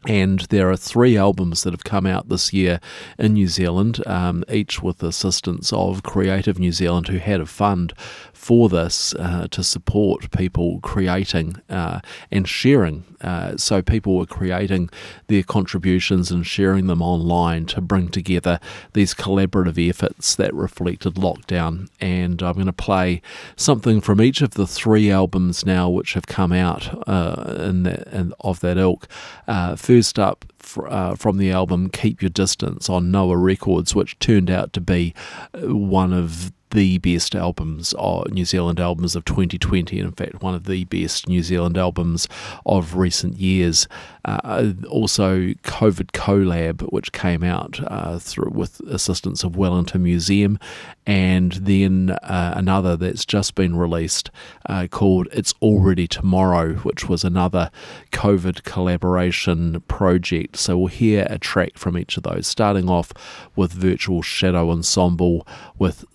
And 0.07 0.39
there 0.49 0.72
are 0.72 0.78
three 0.78 1.17
albums 1.17 1.63
that 1.63 1.74
have 1.74 1.84
come 1.84 2.05
out 2.05 2.30
this 2.30 2.53
year 2.53 2.80
in 3.17 3.34
New 3.34 3.49
Zealand, 3.49 4.01
um, 4.07 4.45
each 4.49 4.82
with 4.82 5.03
assistance 5.03 5.74
of 5.74 6.03
Creative 6.03 6.57
New 6.57 6.72
Zealand, 6.72 7.09
who 7.09 7.17
had 7.17 7.41
a 7.41 7.45
fund 7.45 7.91
for 8.32 8.70
this 8.70 9.13
uh, 9.15 9.49
to 9.51 9.61
support 9.61 10.32
people 10.32 10.80
creating 10.80 11.57
uh, 11.70 11.99
and 12.32 12.47
sharing. 12.47 13.03
Uh, 13.22 13.57
so 13.57 13.82
people 13.82 14.15
were 14.17 14.26
creating 14.26 14.89
their 15.28 15.43
contributions 15.43 16.32
and 16.32 16.45
sharing 16.45 16.88
them 16.88 17.01
online 17.01 17.65
to 17.65 17.82
bring 17.82 18.09
together 18.09 18.59
these 18.93 19.13
collaborative 19.13 19.89
efforts 19.89 20.36
that 20.36 20.53
reflected 20.53 21.15
lockdown. 21.15 21.89
And 21.99 22.41
I'm 22.41 22.53
going 22.53 22.65
to 22.65 22.74
play 22.74 23.22
something 23.55 24.01
from 24.01 24.22
each 24.22 24.41
of 24.41 24.51
the 24.51 24.67
three 24.67 25.11
albums 25.11 25.65
now 25.65 25.89
which 25.89 26.13
have 26.13 26.28
come 26.28 26.51
out 26.51 27.07
uh, 27.07 27.55
in, 27.59 27.84
that, 27.84 28.07
in 28.07 28.34
of 28.39 28.59
that 28.61 28.78
ilk. 28.78 29.07
Uh, 29.47 29.76
first 29.76 30.17
up, 30.17 30.45
uh, 30.88 31.15
from 31.15 31.38
the 31.38 31.51
album 31.51 31.89
Keep 31.89 32.22
Your 32.22 32.30
Distance 32.30 32.89
on 32.89 33.11
Noah 33.11 33.38
Records, 33.38 33.95
which 33.95 34.20
turned 34.20 34.51
out 34.51 34.74
to 34.74 34.82
be 34.82 35.13
uh, 35.53 35.74
one 35.74 36.13
of 36.13 36.51
the 36.72 36.97
best 36.99 37.36
albums, 37.36 37.93
of 37.93 38.28
uh, 38.28 38.30
New 38.30 38.45
Zealand 38.45 38.80
albums 38.80 39.15
of 39.15 39.26
2020, 39.26 39.99
and 39.99 40.09
in 40.09 40.13
fact, 40.13 40.41
one 40.41 40.53
of 40.53 40.65
the 40.65 40.86
best 40.86 41.28
New 41.28 41.41
Zealand 41.41 41.78
albums 41.78 42.28
of 42.65 42.95
recent 42.95 43.38
years. 43.38 43.88
Uh, 44.26 44.74
also, 44.89 45.49
COVID 45.63 46.11
Collab, 46.11 46.82
which 46.91 47.11
came 47.11 47.43
out 47.43 47.80
uh, 47.88 48.20
through 48.20 48.51
with 48.53 48.80
assistance 48.82 49.43
of 49.43 49.55
Wellington 49.55 50.03
Museum, 50.03 50.59
and 51.05 51.53
then 51.53 52.11
uh, 52.24 52.53
another 52.55 52.95
that's 52.95 53.26
just 53.26 53.55
been 53.55 53.76
released 53.76 54.30
uh, 54.67 54.88
called 54.88 55.28
It's 55.32 55.53
Already 55.61 56.07
Tomorrow, 56.07 56.76
which 56.76 57.09
was 57.09 57.24
another 57.24 57.72
COVID 58.11 58.63
collaboration 58.63 59.82
project. 59.88 60.57
So 60.57 60.78
we'll 60.78 60.88
hear 60.88 61.26
a 61.30 61.39
track 61.39 61.78
from 61.78 61.97
each 61.97 62.17
of 62.17 62.24
those, 62.24 62.45
starting 62.45 62.89
off 62.89 63.11
with 63.55 63.72
Virtual 63.72 64.22
Shadow 64.22 64.70
Ensemble 64.70 65.47
with 65.78 66.05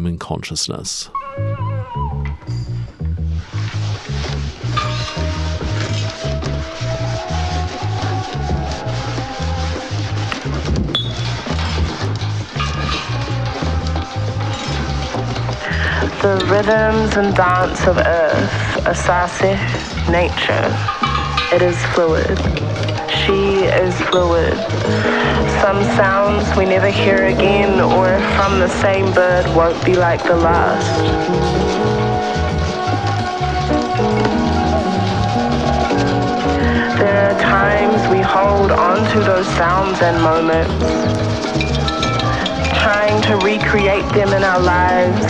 Streaming 0.00 0.18
Consciousness. 0.18 1.10
the 16.22 16.46
rhythms 16.48 17.18
and 17.18 17.34
dance 17.36 17.86
of 17.86 17.98
earth, 17.98 18.84
Asase, 18.86 19.58
nature. 20.10 20.74
It 21.54 21.60
is 21.60 21.76
fluid. 21.94 22.79
Is 23.30 23.94
fluid. 24.10 24.58
Some 25.62 25.84
sounds 25.94 26.44
we 26.56 26.64
never 26.64 26.88
hear 26.88 27.26
again 27.26 27.80
or 27.80 28.18
from 28.34 28.58
the 28.58 28.68
same 28.68 29.12
bird 29.14 29.46
won't 29.54 29.84
be 29.84 29.94
like 29.94 30.20
the 30.24 30.34
last. 30.34 30.98
There 36.98 37.30
are 37.30 37.40
times 37.40 38.08
we 38.08 38.20
hold 38.20 38.72
on 38.72 39.08
to 39.12 39.20
those 39.20 39.46
sounds 39.54 40.02
and 40.02 40.20
moments, 40.20 40.74
trying 42.82 43.22
to 43.22 43.36
recreate 43.46 44.12
them 44.12 44.32
in 44.32 44.42
our 44.42 44.58
lives 44.58 45.24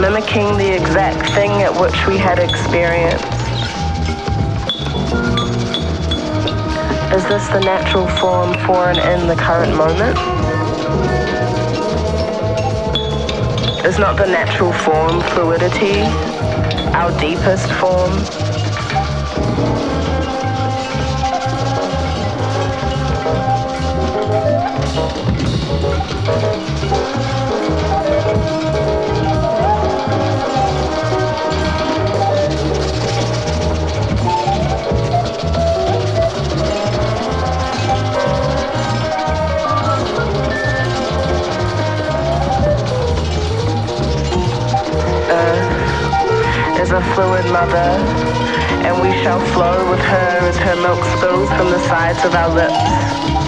mimicking 0.00 0.56
the 0.56 0.74
exact 0.74 1.28
thing 1.34 1.50
at 1.62 1.78
which 1.78 2.06
we 2.06 2.16
had 2.16 2.38
experienced. 2.38 3.37
Is 7.18 7.24
this 7.24 7.48
the 7.48 7.58
natural 7.58 8.06
form 8.06 8.54
for 8.64 8.90
and 8.90 8.98
in 9.00 9.26
the 9.26 9.34
current 9.34 9.76
moment? 9.76 10.16
Is 13.84 13.98
not 13.98 14.16
the 14.16 14.26
natural 14.26 14.72
form 14.72 15.20
fluidity, 15.32 16.02
our 16.94 17.10
deepest 17.18 17.72
form? 17.72 18.47
Fluid 47.18 47.50
mother, 47.50 47.88
and 48.86 49.02
we 49.02 49.10
shall 49.24 49.40
flow 49.52 49.90
with 49.90 49.98
her 49.98 50.38
as 50.48 50.56
her 50.58 50.76
milk 50.76 51.02
spills 51.16 51.48
from 51.48 51.68
the 51.68 51.80
sides 51.88 52.24
of 52.24 52.32
our 52.32 52.48
lips. 52.48 53.47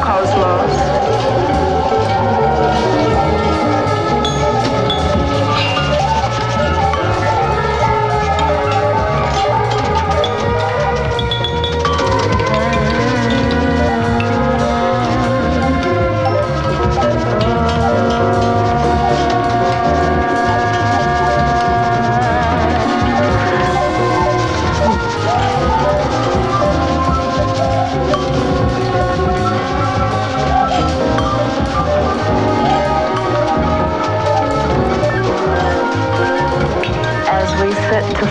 Cosmos. 0.00 0.87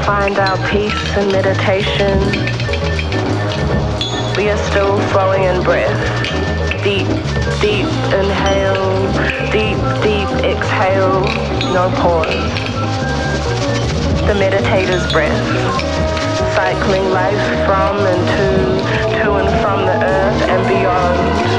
Find 0.08 0.40
our 0.40 0.56
peace 0.70 1.18
and 1.18 1.30
meditation, 1.34 2.18
we 4.38 4.48
are 4.50 4.58
still 4.70 4.98
flowing 5.10 5.44
in 5.44 5.62
breath. 5.64 6.00
Deep, 6.82 7.08
deep 7.60 7.92
inhale, 8.16 9.04
deep, 9.52 9.76
deep 10.08 10.30
exhale, 10.48 11.20
no 11.76 11.92
pause. 12.00 12.32
The 14.28 14.36
meditator's 14.40 15.12
breath, 15.12 15.36
cycling 16.56 17.10
life 17.10 17.66
from 17.66 17.98
and 18.08 18.24
to, 18.32 19.20
to 19.20 19.34
and 19.34 19.62
from 19.62 19.86
the 19.88 20.06
earth 20.06 20.42
and 20.44 20.68
beyond. 20.70 21.57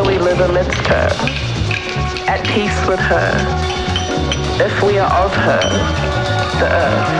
Shall 0.00 0.08
we 0.08 0.18
live 0.18 0.40
amidst 0.40 0.86
her? 0.86 1.08
At 2.26 2.42
peace 2.46 2.88
with 2.88 3.00
her, 3.00 3.32
if 4.64 4.82
we 4.82 4.98
are 4.98 5.12
of 5.24 5.34
her, 5.34 5.60
the 6.58 6.68
earth. 6.72 7.10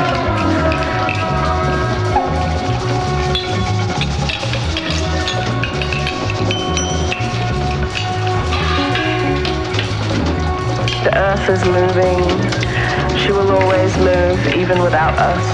The 11.04 11.18
earth 11.18 11.48
is 11.50 11.64
moving. 11.66 13.18
She 13.18 13.32
will 13.32 13.50
always 13.50 13.94
move 13.98 14.54
even 14.56 14.80
without 14.80 15.18
us. 15.18 15.44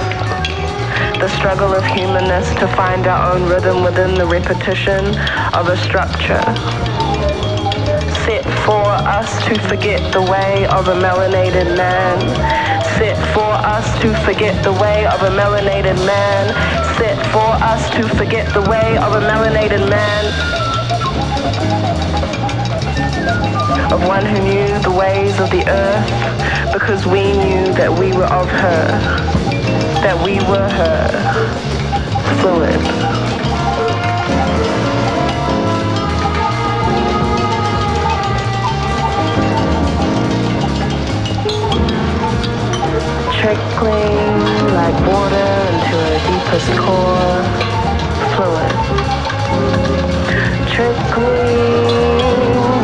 The 1.19 1.29
struggle 1.29 1.75
of 1.75 1.85
humanness 1.87 2.49
to 2.61 2.69
find 2.69 3.09
our 3.09 3.35
own 3.35 3.49
rhythm 3.49 3.83
within 3.83 4.15
the 4.15 4.27
repetition 4.27 5.07
of 5.55 5.69
a 5.69 5.77
structure 5.77 6.96
us 9.07 9.45
to 9.45 9.55
forget 9.69 10.13
the 10.13 10.21
way 10.21 10.67
of 10.67 10.89
a 10.89 10.95
melanated 10.95 11.77
man. 11.77 12.19
Set 12.99 13.17
for 13.33 13.53
us 13.75 13.87
to 14.01 14.13
forget 14.25 14.63
the 14.65 14.73
way 14.73 15.07
of 15.07 15.23
a 15.23 15.31
melanated 15.31 15.97
man. 16.05 16.53
Set 16.99 17.17
for 17.33 17.51
us 17.63 17.89
to 17.91 18.03
forget 18.17 18.53
the 18.53 18.63
way 18.63 18.99
of 18.99 19.13
a 19.15 19.21
melanated 19.21 19.89
man. 19.89 20.25
Of 23.93 24.07
one 24.09 24.27
who 24.27 24.43
knew 24.43 24.79
the 24.81 24.91
ways 24.91 25.39
of 25.39 25.51
the 25.51 25.65
earth 25.69 26.73
because 26.73 27.07
we 27.07 27.33
knew 27.33 27.73
that 27.75 27.91
we 27.91 28.13
were 28.13 28.25
of 28.25 28.49
her, 28.49 28.87
that 30.03 30.17
we 30.25 30.39
were 30.51 30.69
her. 30.69 31.07
Fluid. 32.41 33.16
Trickling 43.57 44.37
like 44.75 44.97
water 45.09 45.49
into 45.73 45.97
her 45.97 46.19
deepest 46.29 46.71
core, 46.77 47.41
fluid. 48.37 48.77
Trickling 50.69 51.89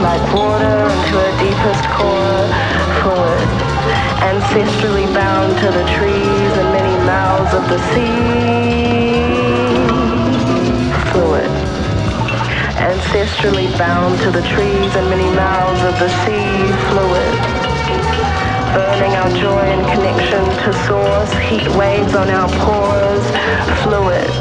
like 0.03 0.25
water 0.33 0.77
into 0.89 1.15
her 1.21 1.33
deepest 1.45 1.85
core, 1.93 2.47
fluid. 3.01 3.49
Ancestrally 4.31 5.07
bound 5.13 5.59
to 5.59 5.69
the 5.71 5.85
trees 5.97 6.53
and 6.61 6.69
many 6.73 6.97
mouths 7.05 7.53
of 7.55 7.69
the 7.69 7.79
sea, 7.93 9.29
fluid. 11.13 11.51
Ancestrally 12.81 13.69
bound 13.77 14.19
to 14.21 14.31
the 14.31 14.43
trees 14.49 14.97
and 14.97 15.09
many 15.11 15.31
mouths 15.37 15.83
of 15.83 15.99
the 15.99 16.09
sea, 16.25 16.73
fluid 16.89 17.62
burning 18.73 19.13
our 19.13 19.29
joy 19.31 19.61
and 19.61 19.85
connection 19.93 20.45
to 20.65 20.73
source, 20.87 21.33
heat 21.49 21.69
waves 21.77 22.15
on 22.15 22.29
our 22.31 22.49
pores, 22.65 23.25
fluid. 23.83 24.33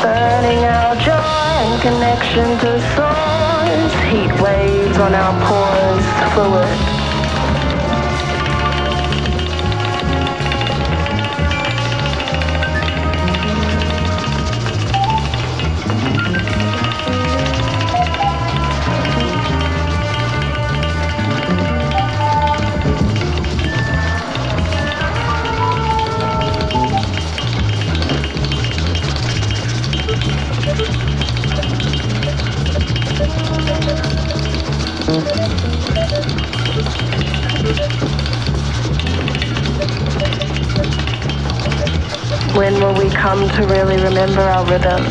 Burning 0.00 0.62
our 0.64 0.94
joy 0.96 1.50
and 1.66 1.82
connection 1.82 2.46
to 2.62 2.70
source, 2.94 3.94
heat 4.10 4.32
waves 4.40 4.96
on 4.98 5.14
our 5.14 5.34
pores, 5.46 6.04
fluid. 6.34 7.01
Come 43.32 43.48
to 43.48 43.64
really 43.64 43.96
remember 43.96 44.42
our 44.42 44.62
rhythm? 44.66 45.02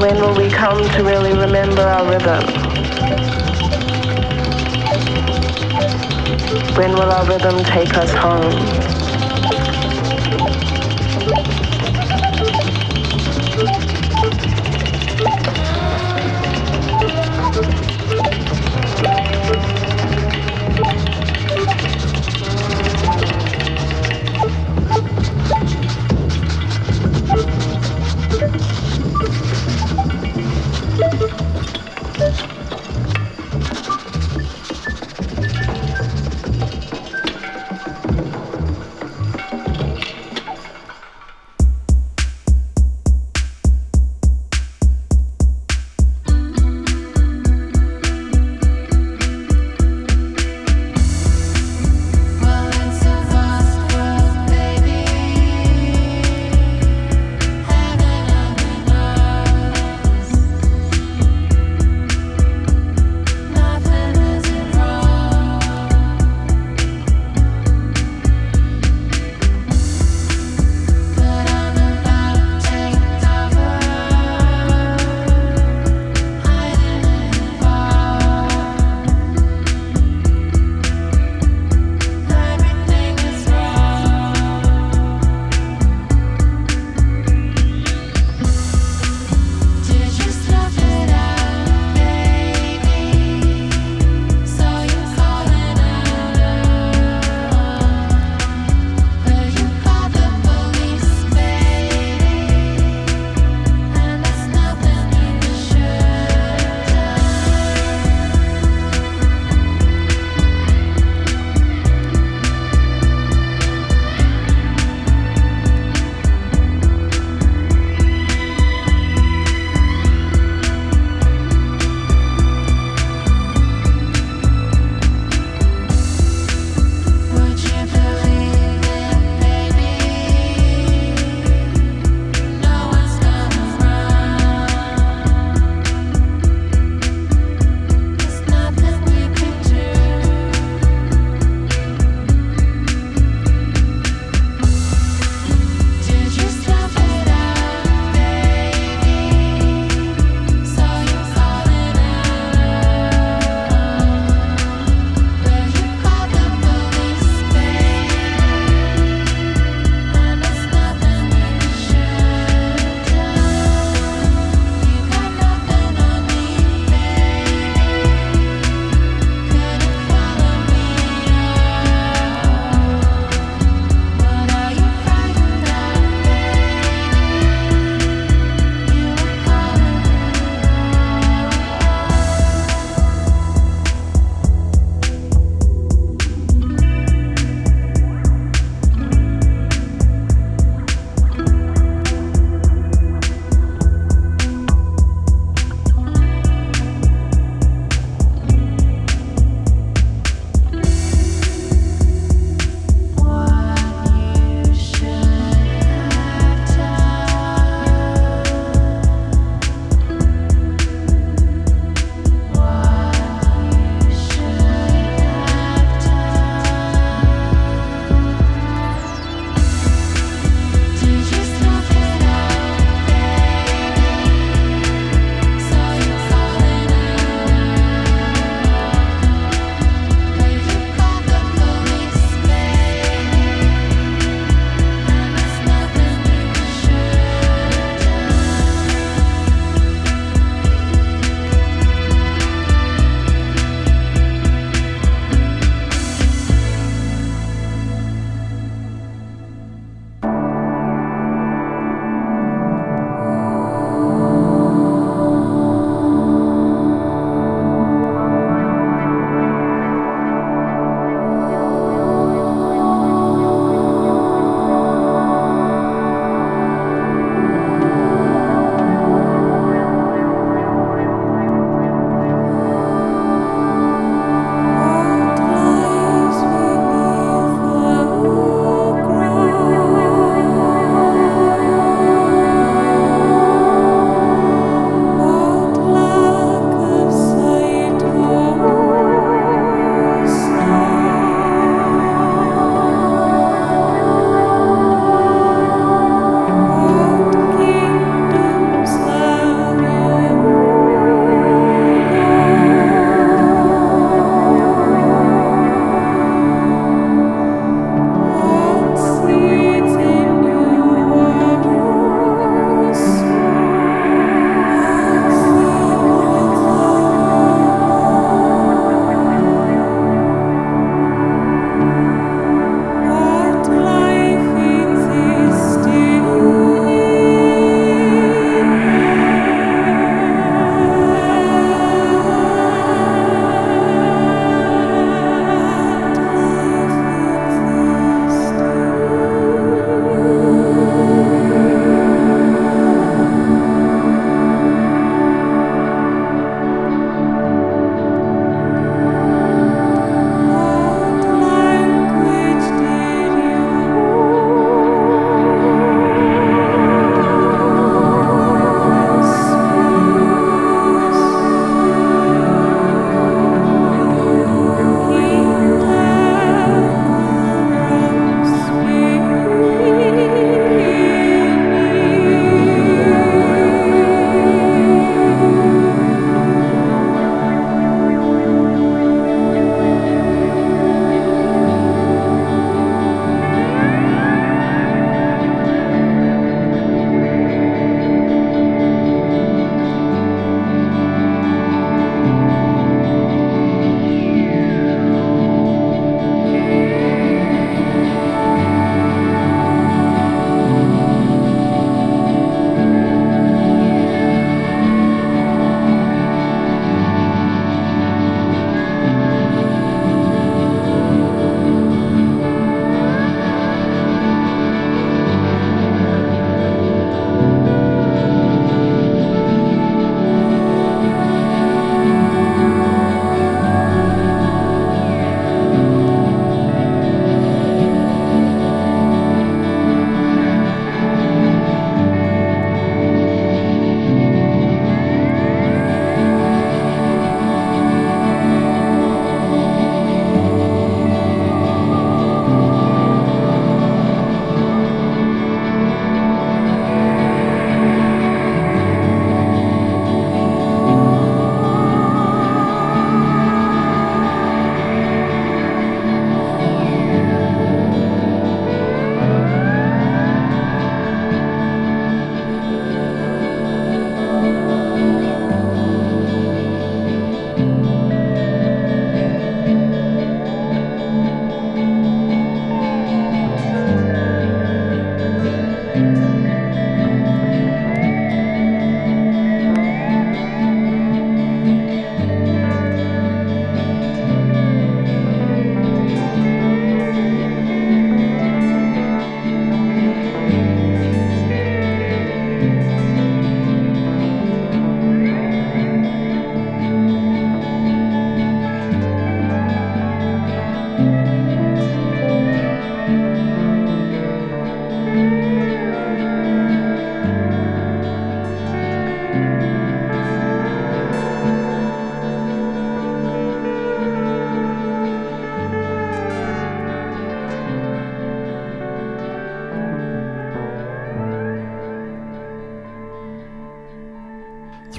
When 0.00 0.16
will 0.20 0.34
we 0.34 0.50
come 0.50 0.82
to 0.94 1.04
really 1.04 1.34
remember 1.34 1.82
our 1.82 2.04
rhythm? 2.10 2.42
When 6.74 6.94
will 6.94 7.12
our 7.12 7.28
rhythm 7.28 7.62
take 7.62 7.94
us 7.94 8.12
home? 8.12 8.97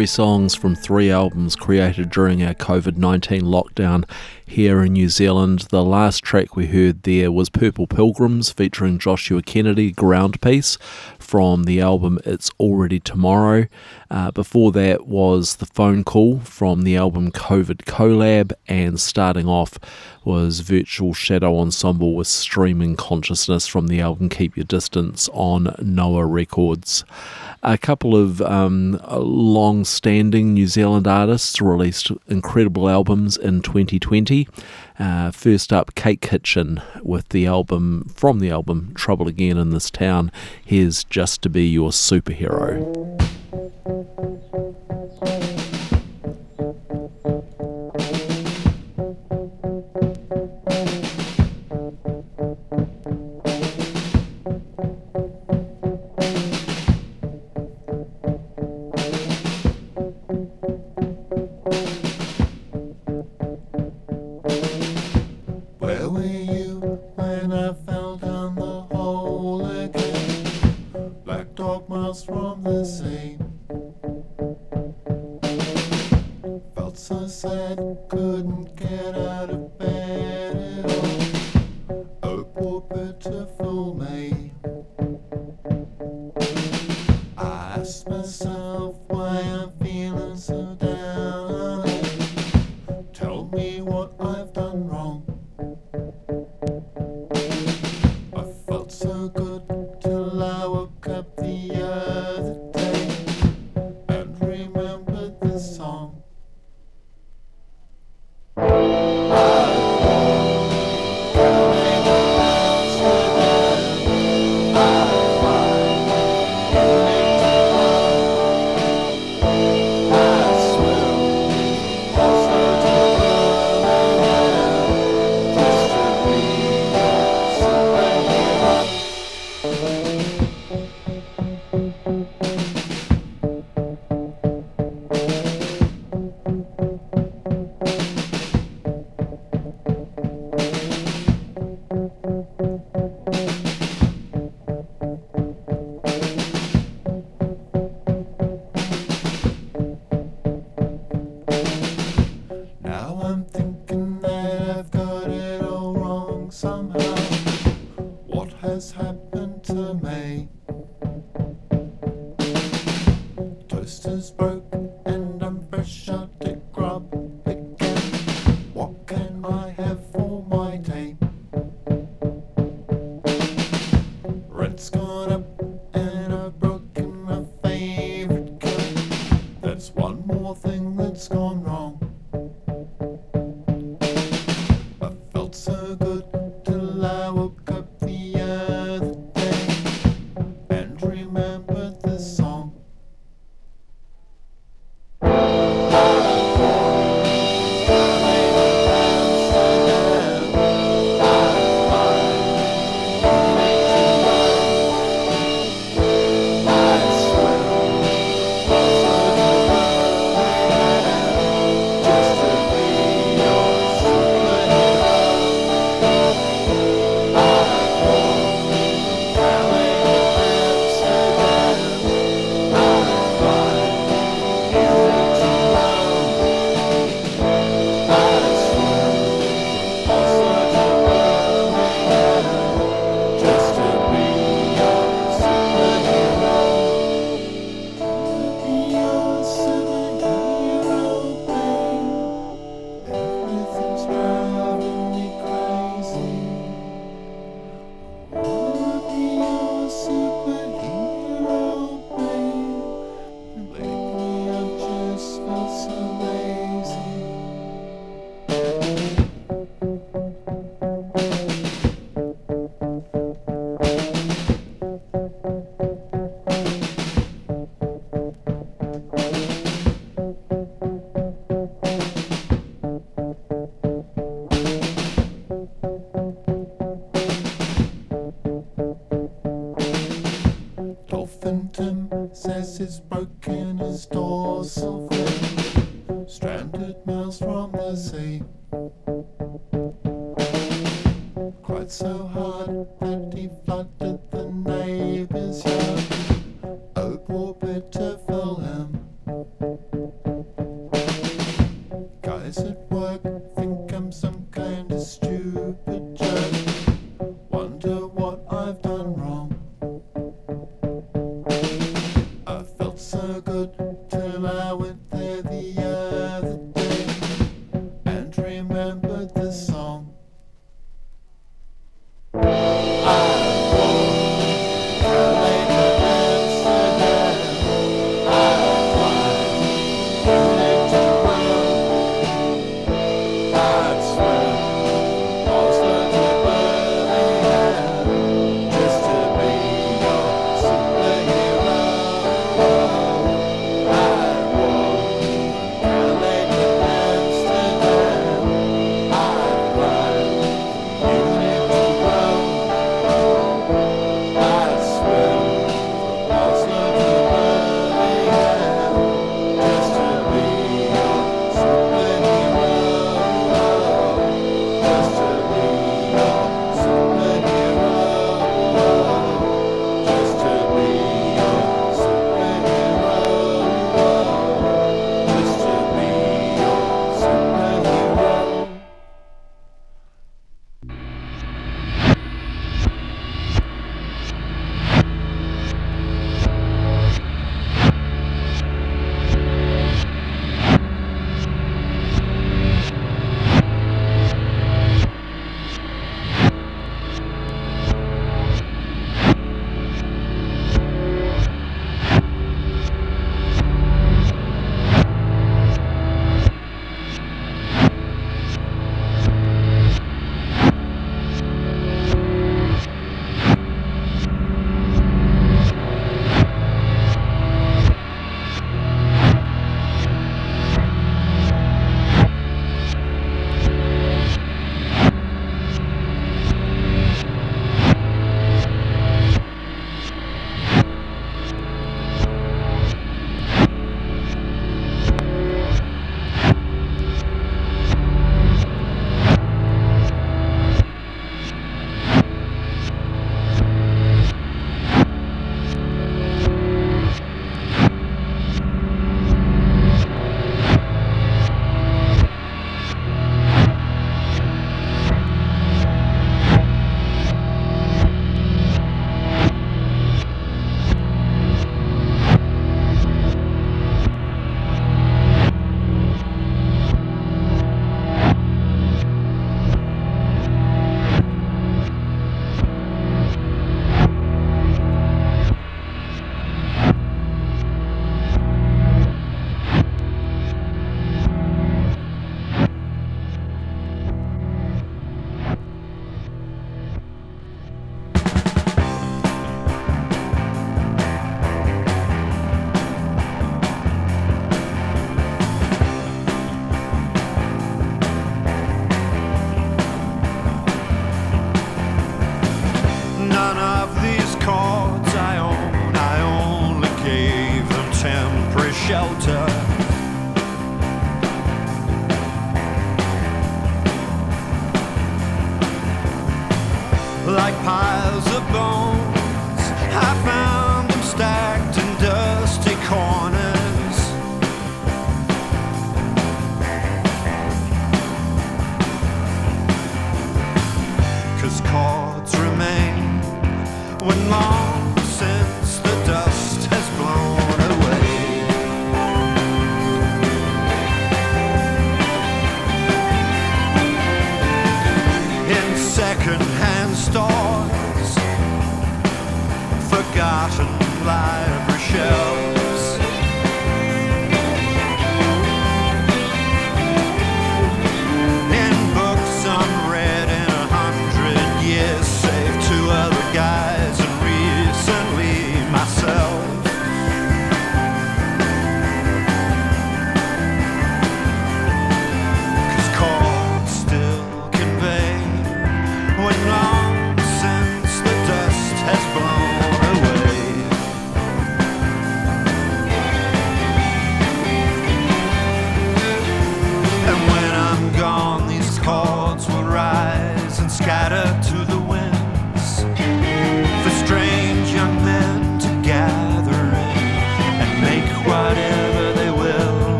Three 0.00 0.06
songs 0.06 0.54
from 0.54 0.74
three 0.74 1.10
albums 1.10 1.54
created 1.54 2.08
during 2.08 2.42
our 2.42 2.54
COVID 2.54 2.96
19 2.96 3.42
lockdown 3.42 4.08
here 4.46 4.82
in 4.82 4.94
New 4.94 5.10
Zealand. 5.10 5.66
The 5.68 5.84
last 5.84 6.24
track 6.24 6.56
we 6.56 6.68
heard 6.68 7.02
there 7.02 7.30
was 7.30 7.50
Purple 7.50 7.86
Pilgrims 7.86 8.50
featuring 8.50 8.98
Joshua 8.98 9.42
Kennedy, 9.42 9.92
Ground 9.92 10.40
Piece, 10.40 10.78
from 11.18 11.64
the 11.64 11.82
album 11.82 12.18
It's 12.24 12.50
Already 12.58 12.98
Tomorrow. 12.98 13.66
Uh, 14.10 14.30
before 14.32 14.72
that 14.72 15.06
was 15.06 15.56
The 15.56 15.66
Phone 15.66 16.02
Call 16.02 16.40
from 16.40 16.82
the 16.82 16.96
album 16.96 17.30
COVID 17.30 17.84
Collab, 17.84 18.52
and 18.66 18.98
starting 18.98 19.46
off 19.46 19.78
was 20.24 20.60
Virtual 20.60 21.14
Shadow 21.14 21.58
Ensemble 21.58 22.16
with 22.16 22.26
Streaming 22.26 22.96
Consciousness 22.96 23.68
from 23.68 23.86
the 23.86 24.00
album 24.00 24.28
Keep 24.28 24.56
Your 24.56 24.64
Distance 24.64 25.28
on 25.32 25.76
Noah 25.80 26.26
Records. 26.26 27.04
A 27.62 27.78
couple 27.78 28.16
of 28.16 28.42
um, 28.42 29.00
long 29.08 29.84
standing 29.84 30.54
New 30.54 30.66
Zealand 30.66 31.06
artists 31.06 31.60
released 31.60 32.10
incredible 32.26 32.88
albums 32.88 33.36
in 33.36 33.62
2020. 33.62 34.48
Uh, 34.98 35.30
first 35.30 35.72
up, 35.72 35.94
Cake 35.94 36.22
Kitchen 36.22 36.82
with 37.02 37.28
the 37.28 37.46
album 37.46 38.10
from 38.12 38.40
the 38.40 38.50
album 38.50 38.92
Trouble 38.94 39.28
Again 39.28 39.56
in 39.56 39.70
This 39.70 39.90
Town. 39.90 40.32
Here's 40.64 41.04
Just 41.04 41.42
to 41.42 41.48
Be 41.48 41.68
Your 41.68 41.90
Superhero. 41.90 43.29
For 43.50 45.26
him. 45.26 45.59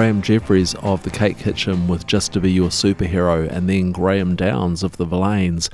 Graeme 0.00 0.22
Jefferies 0.22 0.74
of 0.76 1.02
the 1.02 1.10
Cake 1.10 1.36
Kitchen 1.36 1.86
with 1.86 2.06
Just 2.06 2.32
to 2.32 2.40
Be 2.40 2.50
Your 2.50 2.70
Superhero, 2.70 3.46
and 3.46 3.68
then 3.68 3.92
Graeme 3.92 4.34
Downes 4.34 4.82
of 4.82 4.96
the 4.96 5.04
Verlaines. 5.04 5.68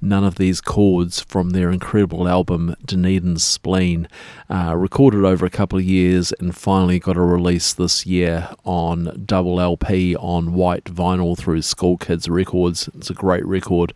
None 0.00 0.22
of 0.22 0.36
these 0.36 0.60
chords 0.72 1.20
from 1.20 1.50
their 1.50 1.70
incredible 1.70 2.26
album 2.26 2.74
Dunedin's 2.86 3.42
Spleen, 3.42 4.08
uh, 4.48 4.74
recorded 4.74 5.22
over 5.22 5.44
a 5.44 5.50
couple 5.50 5.78
of 5.78 5.84
years 5.84 6.32
and 6.40 6.56
finally 6.56 6.98
got 6.98 7.18
a 7.18 7.20
release 7.20 7.74
this 7.74 8.06
year 8.06 8.48
on 8.64 9.22
double 9.26 9.60
LP 9.60 10.16
on 10.16 10.54
white 10.54 10.84
vinyl 10.84 11.36
through 11.36 11.58
Schoolkids 11.58 12.26
Records. 12.30 12.88
It's 12.94 13.10
a 13.10 13.12
great 13.12 13.44
record. 13.44 13.92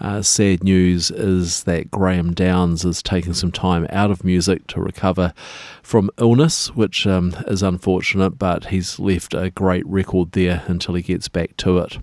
Uh, 0.00 0.20
sad 0.20 0.62
news 0.62 1.10
is 1.10 1.64
that 1.64 1.90
Graeme 1.90 2.34
Downes 2.34 2.84
is 2.84 3.02
taking 3.02 3.32
some 3.32 3.50
time 3.50 3.86
out 3.88 4.10
of 4.10 4.22
music 4.22 4.66
to 4.66 4.82
recover 4.82 5.32
from 5.82 6.10
illness, 6.18 6.76
which 6.76 7.06
um, 7.06 7.34
is 7.46 7.62
unfortunate, 7.62 8.38
but 8.38 8.66
he's 8.66 8.98
left 8.98 9.32
a 9.32 9.48
great 9.48 9.86
record 9.86 10.32
there 10.32 10.62
until 10.66 10.94
he 10.94 11.00
gets 11.00 11.28
back 11.28 11.56
to 11.56 11.78
it. 11.78 11.96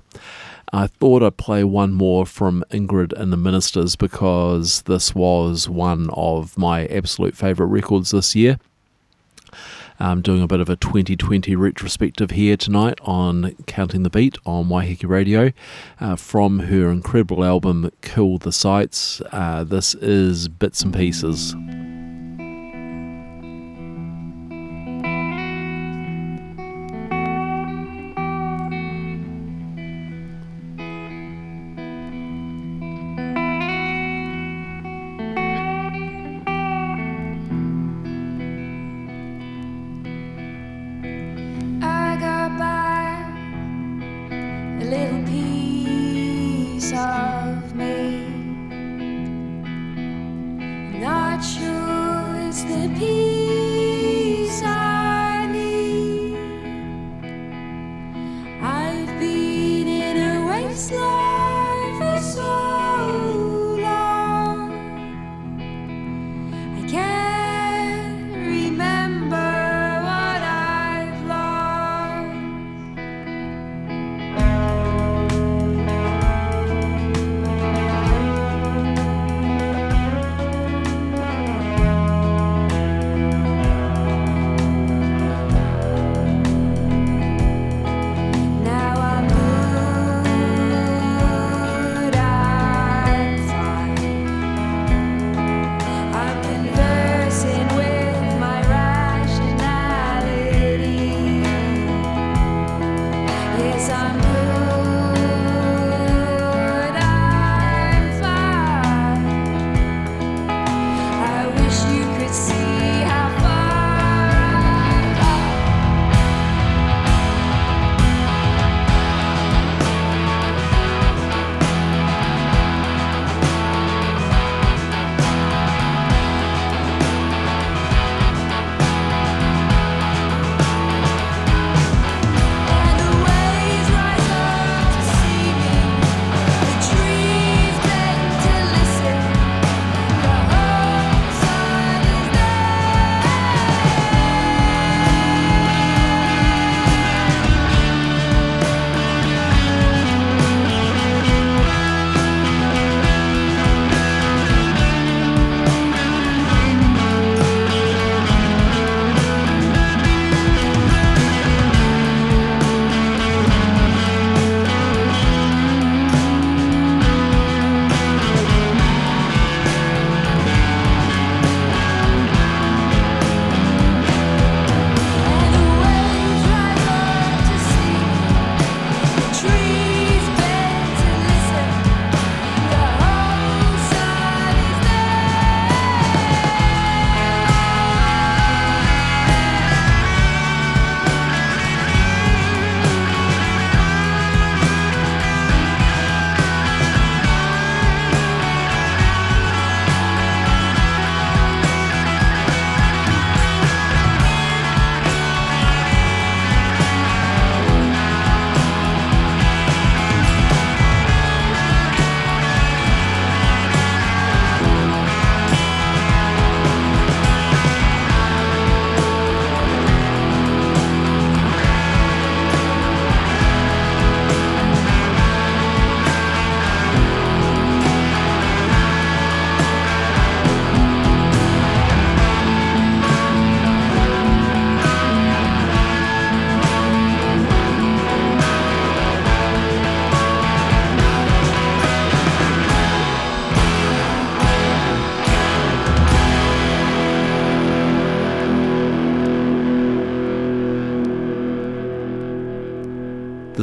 I 0.74 0.88
thought 0.88 1.24
I'd 1.24 1.38
play 1.38 1.64
one 1.64 1.94
more 1.94 2.26
from 2.26 2.64
Ingrid 2.72 3.14
and 3.14 3.32
the 3.32 3.38
Ministers 3.38 3.96
because 3.96 4.82
this 4.84 5.14
was 5.16 5.70
one 5.70 6.10
of 6.12 6.58
my 6.58 6.86
absolute 6.88 7.36
favourite 7.36 7.70
records 7.70 8.12
this 8.12 8.36
year. 8.36 8.58
I'm 10.00 10.22
doing 10.22 10.42
a 10.42 10.48
bit 10.48 10.60
of 10.60 10.70
a 10.70 10.76
2020 10.76 11.56
retrospective 11.56 12.32
here 12.32 12.58
tonight 12.58 13.00
on 13.04 13.56
Counting 13.66 14.04
the 14.04 14.10
Beat 14.10 14.38
on 14.46 14.68
Waiheke 14.68 15.08
Radio 15.08 15.54
uh, 16.02 16.18
from 16.18 16.60
her 16.60 16.90
incredible 16.90 17.46
album 17.46 17.90
Kill 18.02 18.38
the 18.38 18.52
Sights. 18.52 19.22
Uh, 19.32 19.64
this 19.64 19.96
is 19.96 20.50
Bits 20.50 20.82
and 20.82 20.94
Pieces. 20.94 21.56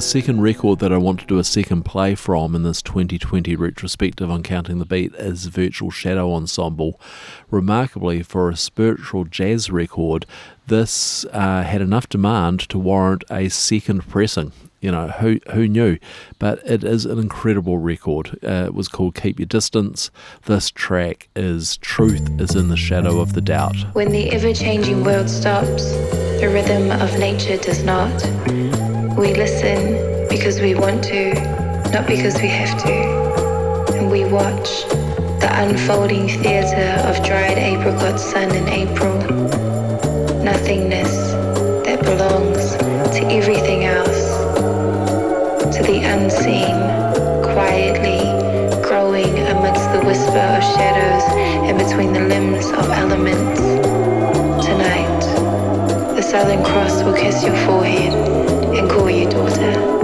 Second 0.02 0.40
record 0.40 0.80
that 0.80 0.92
I 0.92 0.96
want 0.96 1.20
to 1.20 1.26
do 1.26 1.38
a 1.38 1.44
second 1.44 1.84
play 1.84 2.16
from 2.16 2.56
in 2.56 2.64
this 2.64 2.82
2020 2.82 3.54
retrospective 3.54 4.28
on 4.28 4.42
Counting 4.42 4.80
the 4.80 4.84
Beat 4.84 5.14
is 5.14 5.46
Virtual 5.46 5.92
Shadow 5.92 6.34
Ensemble. 6.34 7.00
Remarkably, 7.50 8.22
for 8.24 8.50
a 8.50 8.56
spiritual 8.56 9.24
jazz 9.24 9.70
record, 9.70 10.26
this 10.66 11.24
uh, 11.26 11.62
had 11.62 11.80
enough 11.80 12.08
demand 12.08 12.60
to 12.70 12.78
warrant 12.80 13.22
a 13.30 13.48
second 13.48 14.08
pressing. 14.08 14.52
You 14.80 14.90
know, 14.90 15.06
who, 15.06 15.38
who 15.52 15.68
knew? 15.68 15.98
But 16.40 16.60
it 16.66 16.82
is 16.82 17.06
an 17.06 17.20
incredible 17.20 17.78
record. 17.78 18.38
Uh, 18.42 18.64
it 18.66 18.74
was 18.74 18.88
called 18.88 19.14
Keep 19.14 19.38
Your 19.38 19.46
Distance. 19.46 20.10
This 20.46 20.70
track 20.72 21.28
is 21.36 21.76
Truth 21.76 22.40
is 22.40 22.56
in 22.56 22.68
the 22.68 22.76
Shadow 22.76 23.20
of 23.20 23.34
the 23.34 23.40
Doubt. 23.40 23.76
When 23.92 24.10
the 24.10 24.30
ever 24.32 24.52
changing 24.52 25.04
world 25.04 25.30
stops, 25.30 25.92
the 26.40 26.50
rhythm 26.52 26.90
of 26.90 27.16
nature 27.20 27.56
does 27.56 27.84
not. 27.84 28.10
We 29.22 29.34
listen 29.34 30.28
because 30.28 30.60
we 30.60 30.74
want 30.74 31.04
to, 31.04 31.32
not 31.92 32.08
because 32.08 32.42
we 32.42 32.48
have 32.48 32.76
to. 32.82 32.92
And 33.94 34.10
we 34.10 34.24
watch 34.24 34.82
the 35.38 35.48
unfolding 35.48 36.26
theatre 36.26 37.00
of 37.06 37.24
dried 37.24 37.56
apricot 37.56 38.18
sun 38.18 38.52
in 38.52 38.68
April. 38.68 39.14
Nothingness 40.42 41.30
that 41.84 42.00
belongs 42.02 42.74
to 43.16 43.24
everything 43.30 43.84
else. 43.84 44.26
To 45.76 45.82
the 45.84 46.02
unseen, 46.02 46.74
quietly 47.54 48.22
growing 48.82 49.38
amidst 49.38 49.92
the 49.92 50.02
whisper 50.04 50.46
of 50.56 50.64
shadows 50.74 51.22
and 51.68 51.78
between 51.78 52.12
the 52.12 52.22
limbs 52.22 52.66
of 52.72 52.90
elements. 52.90 53.60
Tonight, 54.66 56.16
the 56.16 56.22
Southern 56.22 56.64
Cross 56.64 57.04
will 57.04 57.14
kiss 57.14 57.44
your 57.44 57.56
forehead 57.58 58.61
and 58.74 58.90
call 58.90 59.10
you 59.10 59.28
daughter. 59.28 60.01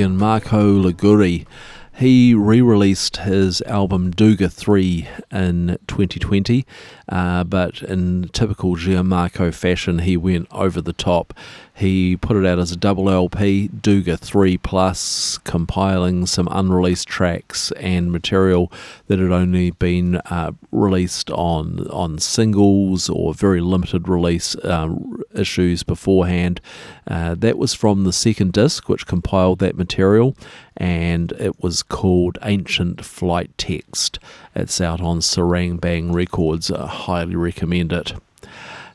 Marco 0.00 0.72
Liguori. 0.72 1.46
He 1.94 2.34
re 2.34 2.62
released 2.62 3.18
his 3.18 3.60
album 3.62 4.10
Duga 4.10 4.48
3 4.48 5.06
in 5.30 5.78
2020, 5.86 6.64
uh, 7.10 7.44
but 7.44 7.82
in 7.82 8.30
typical 8.32 8.76
Gianmarco 8.76 9.52
fashion, 9.52 9.98
he 9.98 10.16
went 10.16 10.48
over 10.50 10.80
the 10.80 10.94
top 10.94 11.34
he 11.74 12.16
put 12.16 12.36
it 12.36 12.46
out 12.46 12.58
as 12.58 12.70
a 12.70 12.76
double 12.76 13.08
LP, 13.08 13.68
Duga 13.68 14.16
3 14.16 14.58
Plus, 14.58 15.38
compiling 15.38 16.26
some 16.26 16.46
unreleased 16.50 17.08
tracks 17.08 17.72
and 17.72 18.12
material 18.12 18.70
that 19.06 19.18
had 19.18 19.32
only 19.32 19.70
been 19.70 20.16
uh, 20.16 20.52
released 20.70 21.30
on 21.30 21.86
on 21.88 22.18
singles 22.18 23.08
or 23.08 23.32
very 23.32 23.60
limited 23.60 24.06
release 24.06 24.54
uh, 24.56 24.88
issues 25.34 25.82
beforehand. 25.82 26.60
Uh, 27.06 27.34
that 27.34 27.58
was 27.58 27.74
from 27.74 28.04
the 28.04 28.12
second 28.12 28.52
disc, 28.52 28.88
which 28.88 29.06
compiled 29.06 29.58
that 29.60 29.76
material, 29.76 30.36
and 30.76 31.32
it 31.32 31.62
was 31.62 31.82
called 31.82 32.38
Ancient 32.42 33.04
Flight 33.04 33.56
Text. 33.58 34.18
It's 34.54 34.80
out 34.80 35.00
on 35.00 35.20
Sarang 35.20 35.80
Bang 35.80 36.12
Records. 36.12 36.70
I 36.70 36.86
highly 36.86 37.36
recommend 37.36 37.92
it. 37.92 38.12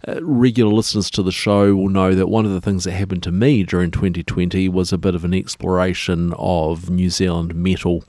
Uh, 0.07 0.23
regular 0.23 0.71
listeners 0.71 1.09
to 1.11 1.21
the 1.21 1.31
show 1.31 1.75
will 1.75 1.89
know 1.89 2.15
that 2.15 2.27
one 2.27 2.45
of 2.45 2.51
the 2.51 2.61
things 2.61 2.85
that 2.85 2.91
happened 2.91 3.23
to 3.23 3.31
me 3.31 3.63
during 3.63 3.91
2020 3.91 4.69
was 4.69 4.93
a 4.93 4.97
bit 4.97 5.15
of 5.15 5.25
an 5.25 5.33
exploration 5.33 6.33
of 6.37 6.89
New 6.89 7.09
Zealand 7.09 7.53
metal. 7.53 8.05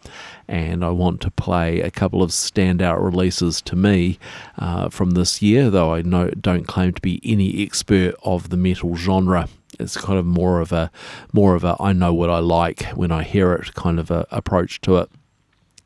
And 0.48 0.82
I 0.84 0.90
want 0.90 1.20
to 1.22 1.30
play 1.30 1.80
a 1.80 1.90
couple 1.90 2.22
of 2.22 2.30
standout 2.30 3.02
releases 3.02 3.60
to 3.62 3.76
me 3.76 4.18
uh, 4.58 4.88
from 4.88 5.10
this 5.10 5.42
year, 5.42 5.68
though 5.68 5.92
I 5.92 6.02
know, 6.02 6.30
don't 6.30 6.66
claim 6.66 6.94
to 6.94 7.02
be 7.02 7.20
any 7.22 7.62
expert 7.62 8.14
of 8.22 8.48
the 8.48 8.56
metal 8.56 8.96
genre 8.96 9.48
it's 9.78 9.96
kind 9.96 10.18
of 10.18 10.26
more 10.26 10.60
of 10.60 10.72
a 10.72 10.90
more 11.32 11.54
of 11.54 11.64
a 11.64 11.76
I 11.78 11.92
know 11.92 12.12
what 12.12 12.30
I 12.30 12.38
like 12.38 12.82
when 12.94 13.12
I 13.12 13.22
hear 13.22 13.52
it 13.52 13.74
kind 13.74 13.98
of 13.98 14.10
a 14.10 14.26
approach 14.30 14.80
to 14.82 14.96
it. 14.96 15.10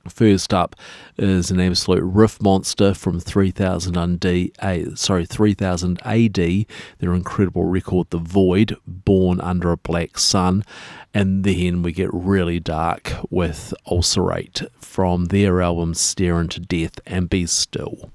First 0.08 0.52
up 0.52 0.74
is 1.16 1.50
an 1.50 1.60
absolute 1.60 2.02
riff 2.02 2.40
monster 2.42 2.92
from 2.92 3.20
3000 3.20 3.96
AD, 3.96 4.98
sorry, 4.98 5.26
3000 5.26 6.00
AD, 6.04 6.66
their 6.98 7.14
incredible 7.14 7.64
record 7.64 8.10
The 8.10 8.18
Void, 8.18 8.76
Born 8.86 9.40
Under 9.40 9.70
a 9.70 9.76
Black 9.76 10.18
Sun, 10.18 10.64
and 11.14 11.44
then 11.44 11.82
we 11.82 11.92
get 11.92 12.12
really 12.12 12.58
dark 12.58 13.12
with 13.30 13.72
Ulcerate 13.86 14.62
from 14.80 15.26
their 15.26 15.62
album 15.62 15.94
Stare 15.94 16.40
into 16.40 16.60
Death 16.60 16.98
and 17.06 17.30
Be 17.30 17.46
Still. 17.46 18.10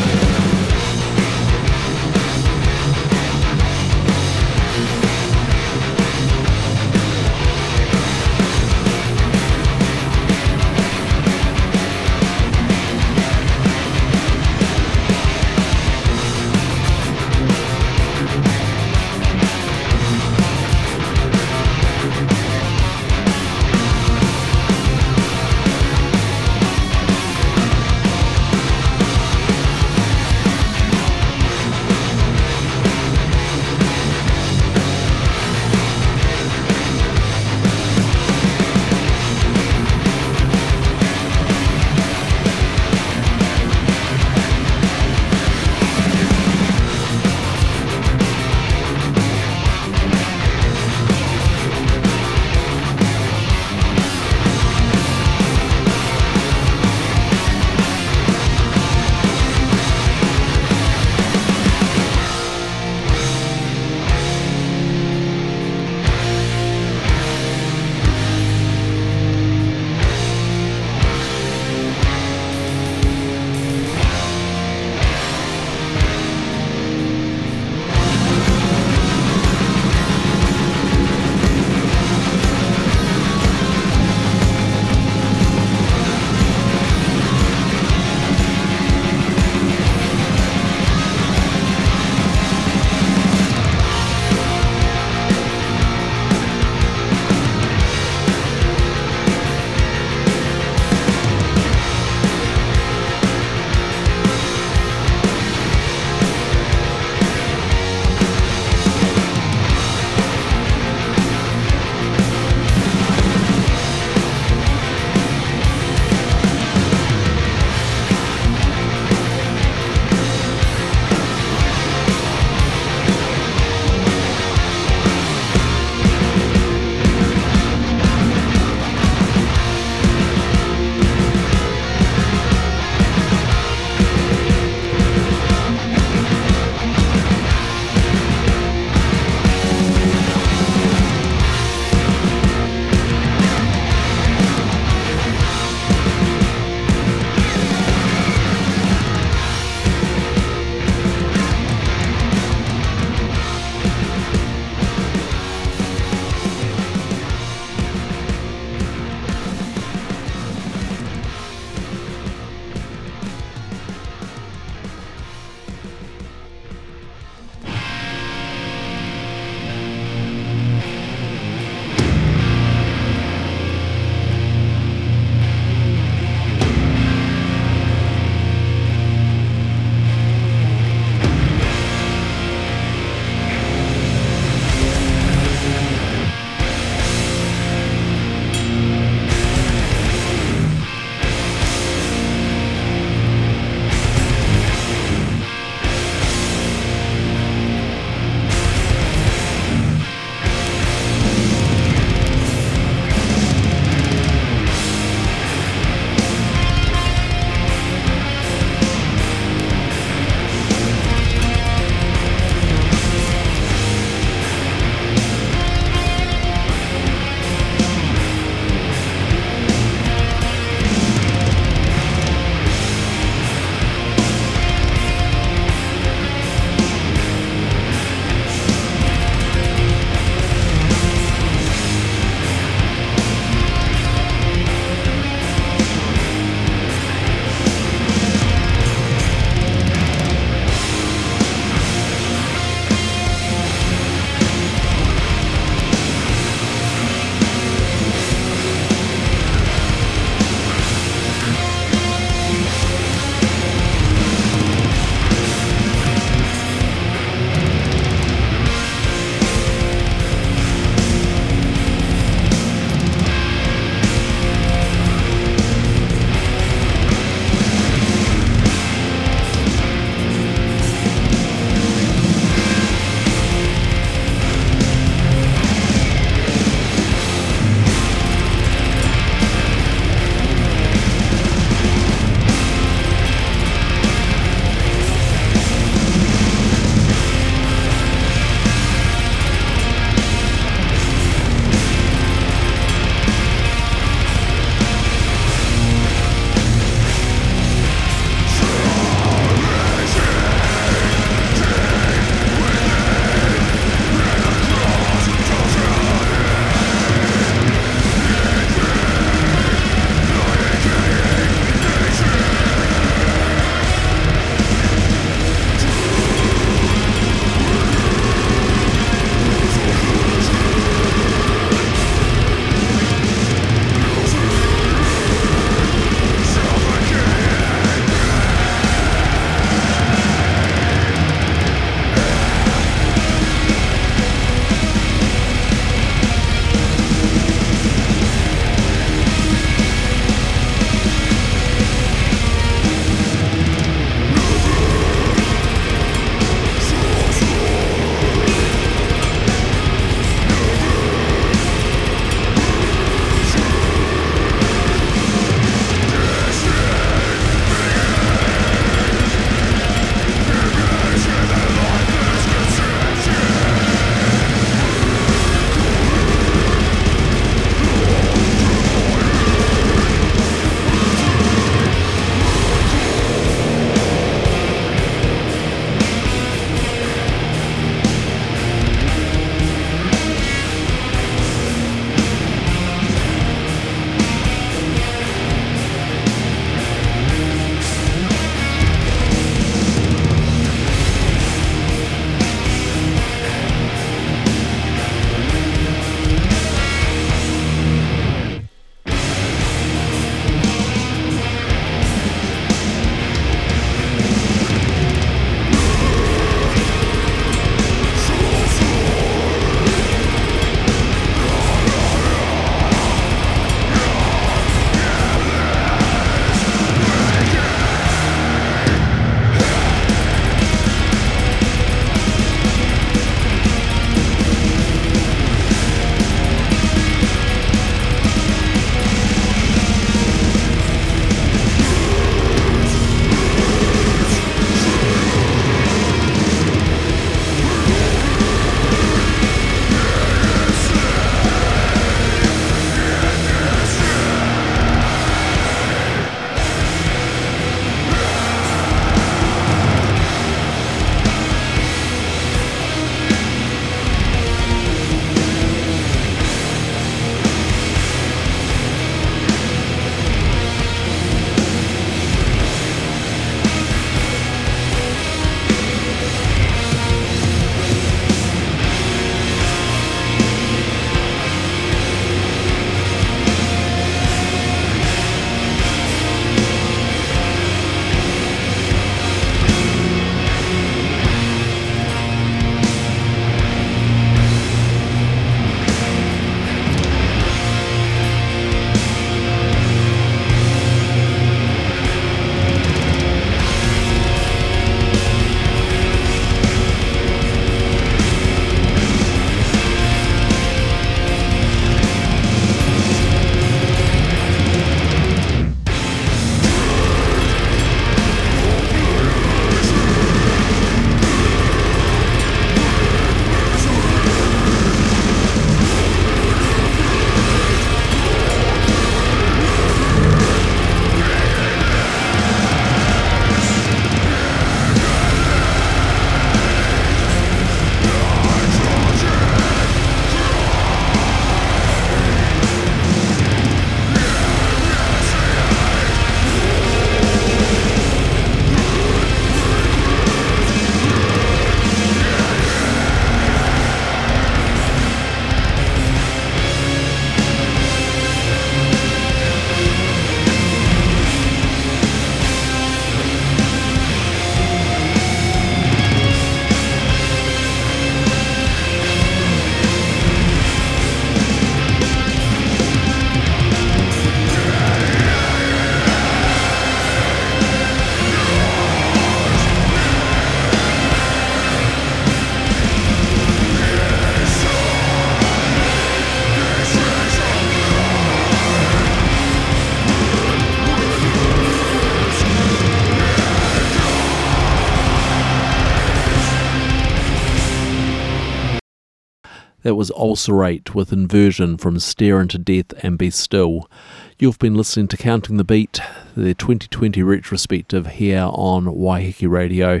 That 589.92 589.96
was 589.96 590.10
Ulcerate 590.12 590.94
with 590.94 591.12
Inversion 591.12 591.76
from 591.76 591.98
Stare 591.98 592.40
into 592.40 592.56
Death 592.56 592.94
and 593.04 593.18
Be 593.18 593.28
Still. 593.28 593.90
You've 594.38 594.58
been 594.58 594.74
listening 594.74 595.06
to 595.08 595.18
Counting 595.18 595.58
the 595.58 595.64
Beat, 595.64 596.00
the 596.34 596.54
2020 596.54 597.22
retrospective 597.22 598.06
here 598.06 598.48
on 598.50 598.86
Waiheke 598.86 599.50
Radio. 599.50 600.00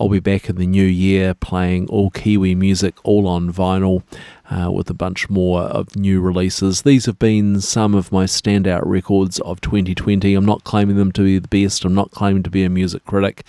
I'll 0.00 0.08
be 0.08 0.18
back 0.18 0.48
in 0.48 0.56
the 0.56 0.66
new 0.66 0.82
year 0.82 1.34
playing 1.34 1.86
all 1.88 2.08
Kiwi 2.10 2.54
music, 2.54 2.94
all 3.04 3.28
on 3.28 3.52
vinyl 3.52 4.02
uh, 4.50 4.70
with 4.70 4.90
a 4.90 4.94
bunch 4.94 5.28
more 5.28 5.60
of 5.62 5.94
new 5.94 6.22
releases. 6.22 6.82
These 6.82 7.04
have 7.06 7.18
been 7.18 7.60
some 7.60 7.94
of 7.94 8.10
my 8.10 8.24
standout 8.24 8.82
records 8.84 9.38
of 9.40 9.60
2020. 9.60 10.34
I'm 10.34 10.44
not 10.44 10.64
claiming 10.64 10.96
them 10.96 11.12
to 11.12 11.22
be 11.22 11.38
the 11.38 11.48
best, 11.48 11.84
I'm 11.84 11.94
not 11.94 12.10
claiming 12.10 12.42
to 12.44 12.50
be 12.50 12.64
a 12.64 12.70
music 12.70 13.04
critic. 13.04 13.44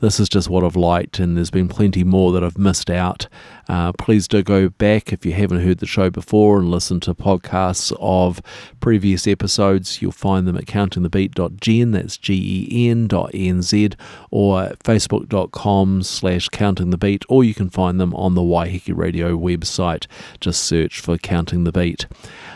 This 0.00 0.18
is 0.18 0.28
just 0.28 0.50
what 0.50 0.64
I've 0.64 0.74
liked, 0.74 1.20
and 1.20 1.36
there's 1.36 1.52
been 1.52 1.68
plenty 1.68 2.02
more 2.02 2.32
that 2.32 2.42
I've 2.42 2.58
missed 2.58 2.90
out. 2.90 3.28
Uh, 3.68 3.92
please 3.92 4.26
do 4.26 4.42
go 4.42 4.68
back 4.68 5.12
if 5.12 5.24
you 5.24 5.32
haven't 5.32 5.64
heard 5.64 5.78
the 5.78 5.86
show 5.86 6.10
before 6.10 6.58
and 6.58 6.68
listen 6.68 6.98
to 7.00 7.14
podcasts 7.14 7.96
of 8.00 8.42
previous 8.80 9.28
episodes. 9.28 10.02
You'll 10.02 10.10
find 10.10 10.46
them 10.48 10.56
at 10.56 10.66
countingthebeat.gen, 10.66 11.92
that's 11.92 12.16
G-E-N 12.16 13.06
dot 13.06 13.30
N-Z, 13.32 13.90
or 14.32 14.72
facebook.com 14.82 15.91
slash 16.00 16.48
countingthebeat, 16.48 17.24
or 17.28 17.42
you 17.42 17.54
can 17.54 17.68
find 17.68 18.00
them 18.00 18.14
on 18.14 18.34
the 18.34 18.40
Waiheke 18.40 18.96
Radio 18.96 19.36
website. 19.36 20.06
Just 20.40 20.62
search 20.62 21.00
for 21.00 21.18
Counting 21.18 21.64
the 21.64 21.72
Beat. 21.72 22.06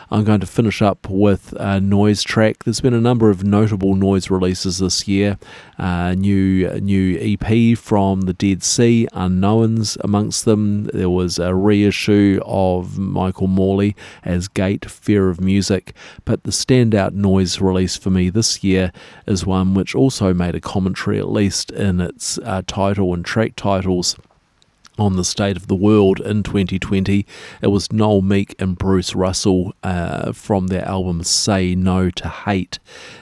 I'm 0.09 0.23
going 0.23 0.41
to 0.41 0.47
finish 0.47 0.83
up 0.83 1.09
with 1.11 1.53
a 1.59 1.81
noise 1.81 2.23
track. 2.23 2.63
There's 2.63 2.81
been 2.81 2.95
a 2.95 3.01
number 3.01 3.29
of 3.29 3.43
notable 3.43 3.97
noise 3.97 4.31
releases 4.31 4.79
this 4.79 5.09
year. 5.09 5.37
Uh, 5.79 6.15
new 6.15 6.69
new 6.81 7.19
EP 7.21 7.77
from 7.77 8.23
the 8.23 8.33
Dead 8.33 8.63
C, 8.63 9.09
Unknowns 9.13 9.97
amongst 10.03 10.45
them. 10.45 10.85
There 10.85 11.11
was 11.11 11.41
a 11.41 11.55
reissue 11.55 12.41
of 12.45 12.99
Michael 12.99 13.49
Morley 13.49 13.97
as 14.23 14.47
Gate, 14.47 14.89
Fear 14.89 15.29
of 15.29 15.41
Music. 15.41 15.93
But 16.25 16.45
the 16.45 16.53
standout 16.53 17.13
noise 17.13 17.61
release 17.61 17.97
for 17.97 18.11
me 18.11 18.31
this 18.31 18.63
year 18.63 18.93
is 19.27 19.45
one 19.45 19.75
which 19.75 19.97
also 19.97 20.33
made 20.33 20.55
a 20.55 20.61
commentary, 20.61 21.19
at 21.19 21.29
least 21.29 21.73
in 21.73 22.01
its 22.01 22.39
uh, 22.39 22.63
title 22.67 23.13
and 23.13 23.25
track 23.25 23.57
titles 23.57 24.17
on 24.99 25.17
the 25.17 25.25
state 25.25 25.57
of 25.57 25.67
the 25.67 25.75
world 25.75 26.21
in 26.21 26.43
2020. 26.43 27.27
It 27.63 27.67
was 27.69 27.93
Noel 27.93 28.23
Meek 28.23 28.55
and 28.59 28.77
Bruce 28.77 29.15
Russell 29.15 29.75
uh, 29.83 30.33
from 30.33 30.69
their 30.69 30.85
album 30.85 31.23
Say 31.23 31.75
No 31.75 32.11
to 32.11 32.29
Hate, 32.29 32.79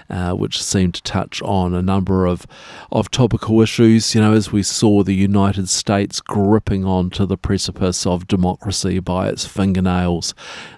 uh, 0.08 0.32
which 0.32 0.62
seemed 0.62 0.94
to 0.94 1.02
touch 1.02 1.42
on 1.42 1.74
a 1.74 1.82
number 1.82 2.26
of, 2.26 2.46
of 2.92 3.10
topical 3.10 3.60
issues. 3.60 4.14
You 4.14 4.20
know, 4.20 4.32
as 4.32 4.52
we 4.52 4.62
saw 4.62 5.02
the 5.02 5.14
United 5.14 5.68
States 5.68 6.20
gripping 6.20 6.84
onto 6.84 7.26
the 7.26 7.36
precipice 7.36 8.06
of 8.06 8.28
democracy 8.28 8.98
by 9.00 9.28
its 9.28 9.46
fingernails, 9.46 10.34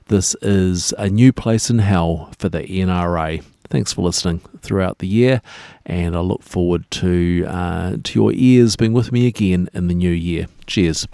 this 0.08 0.34
is 0.42 0.92
a 0.98 1.08
new 1.08 1.32
place 1.32 1.70
in 1.70 1.80
hell 1.80 2.30
for 2.38 2.48
the 2.48 2.62
NRA. 2.62 3.42
Thanks 3.68 3.92
for 3.92 4.02
listening 4.02 4.40
throughout 4.62 4.98
the 4.98 5.08
year, 5.08 5.42
and 5.86 6.16
I 6.16 6.20
look 6.20 6.42
forward 6.42 6.90
to 6.90 7.44
uh, 7.48 7.96
to 8.02 8.18
your 8.18 8.32
ears 8.34 8.76
being 8.76 8.92
with 8.92 9.12
me 9.12 9.26
again 9.26 9.68
in 9.72 9.88
the 9.88 9.94
new 9.94 10.10
year. 10.10 10.48
Cheers. 10.66 11.06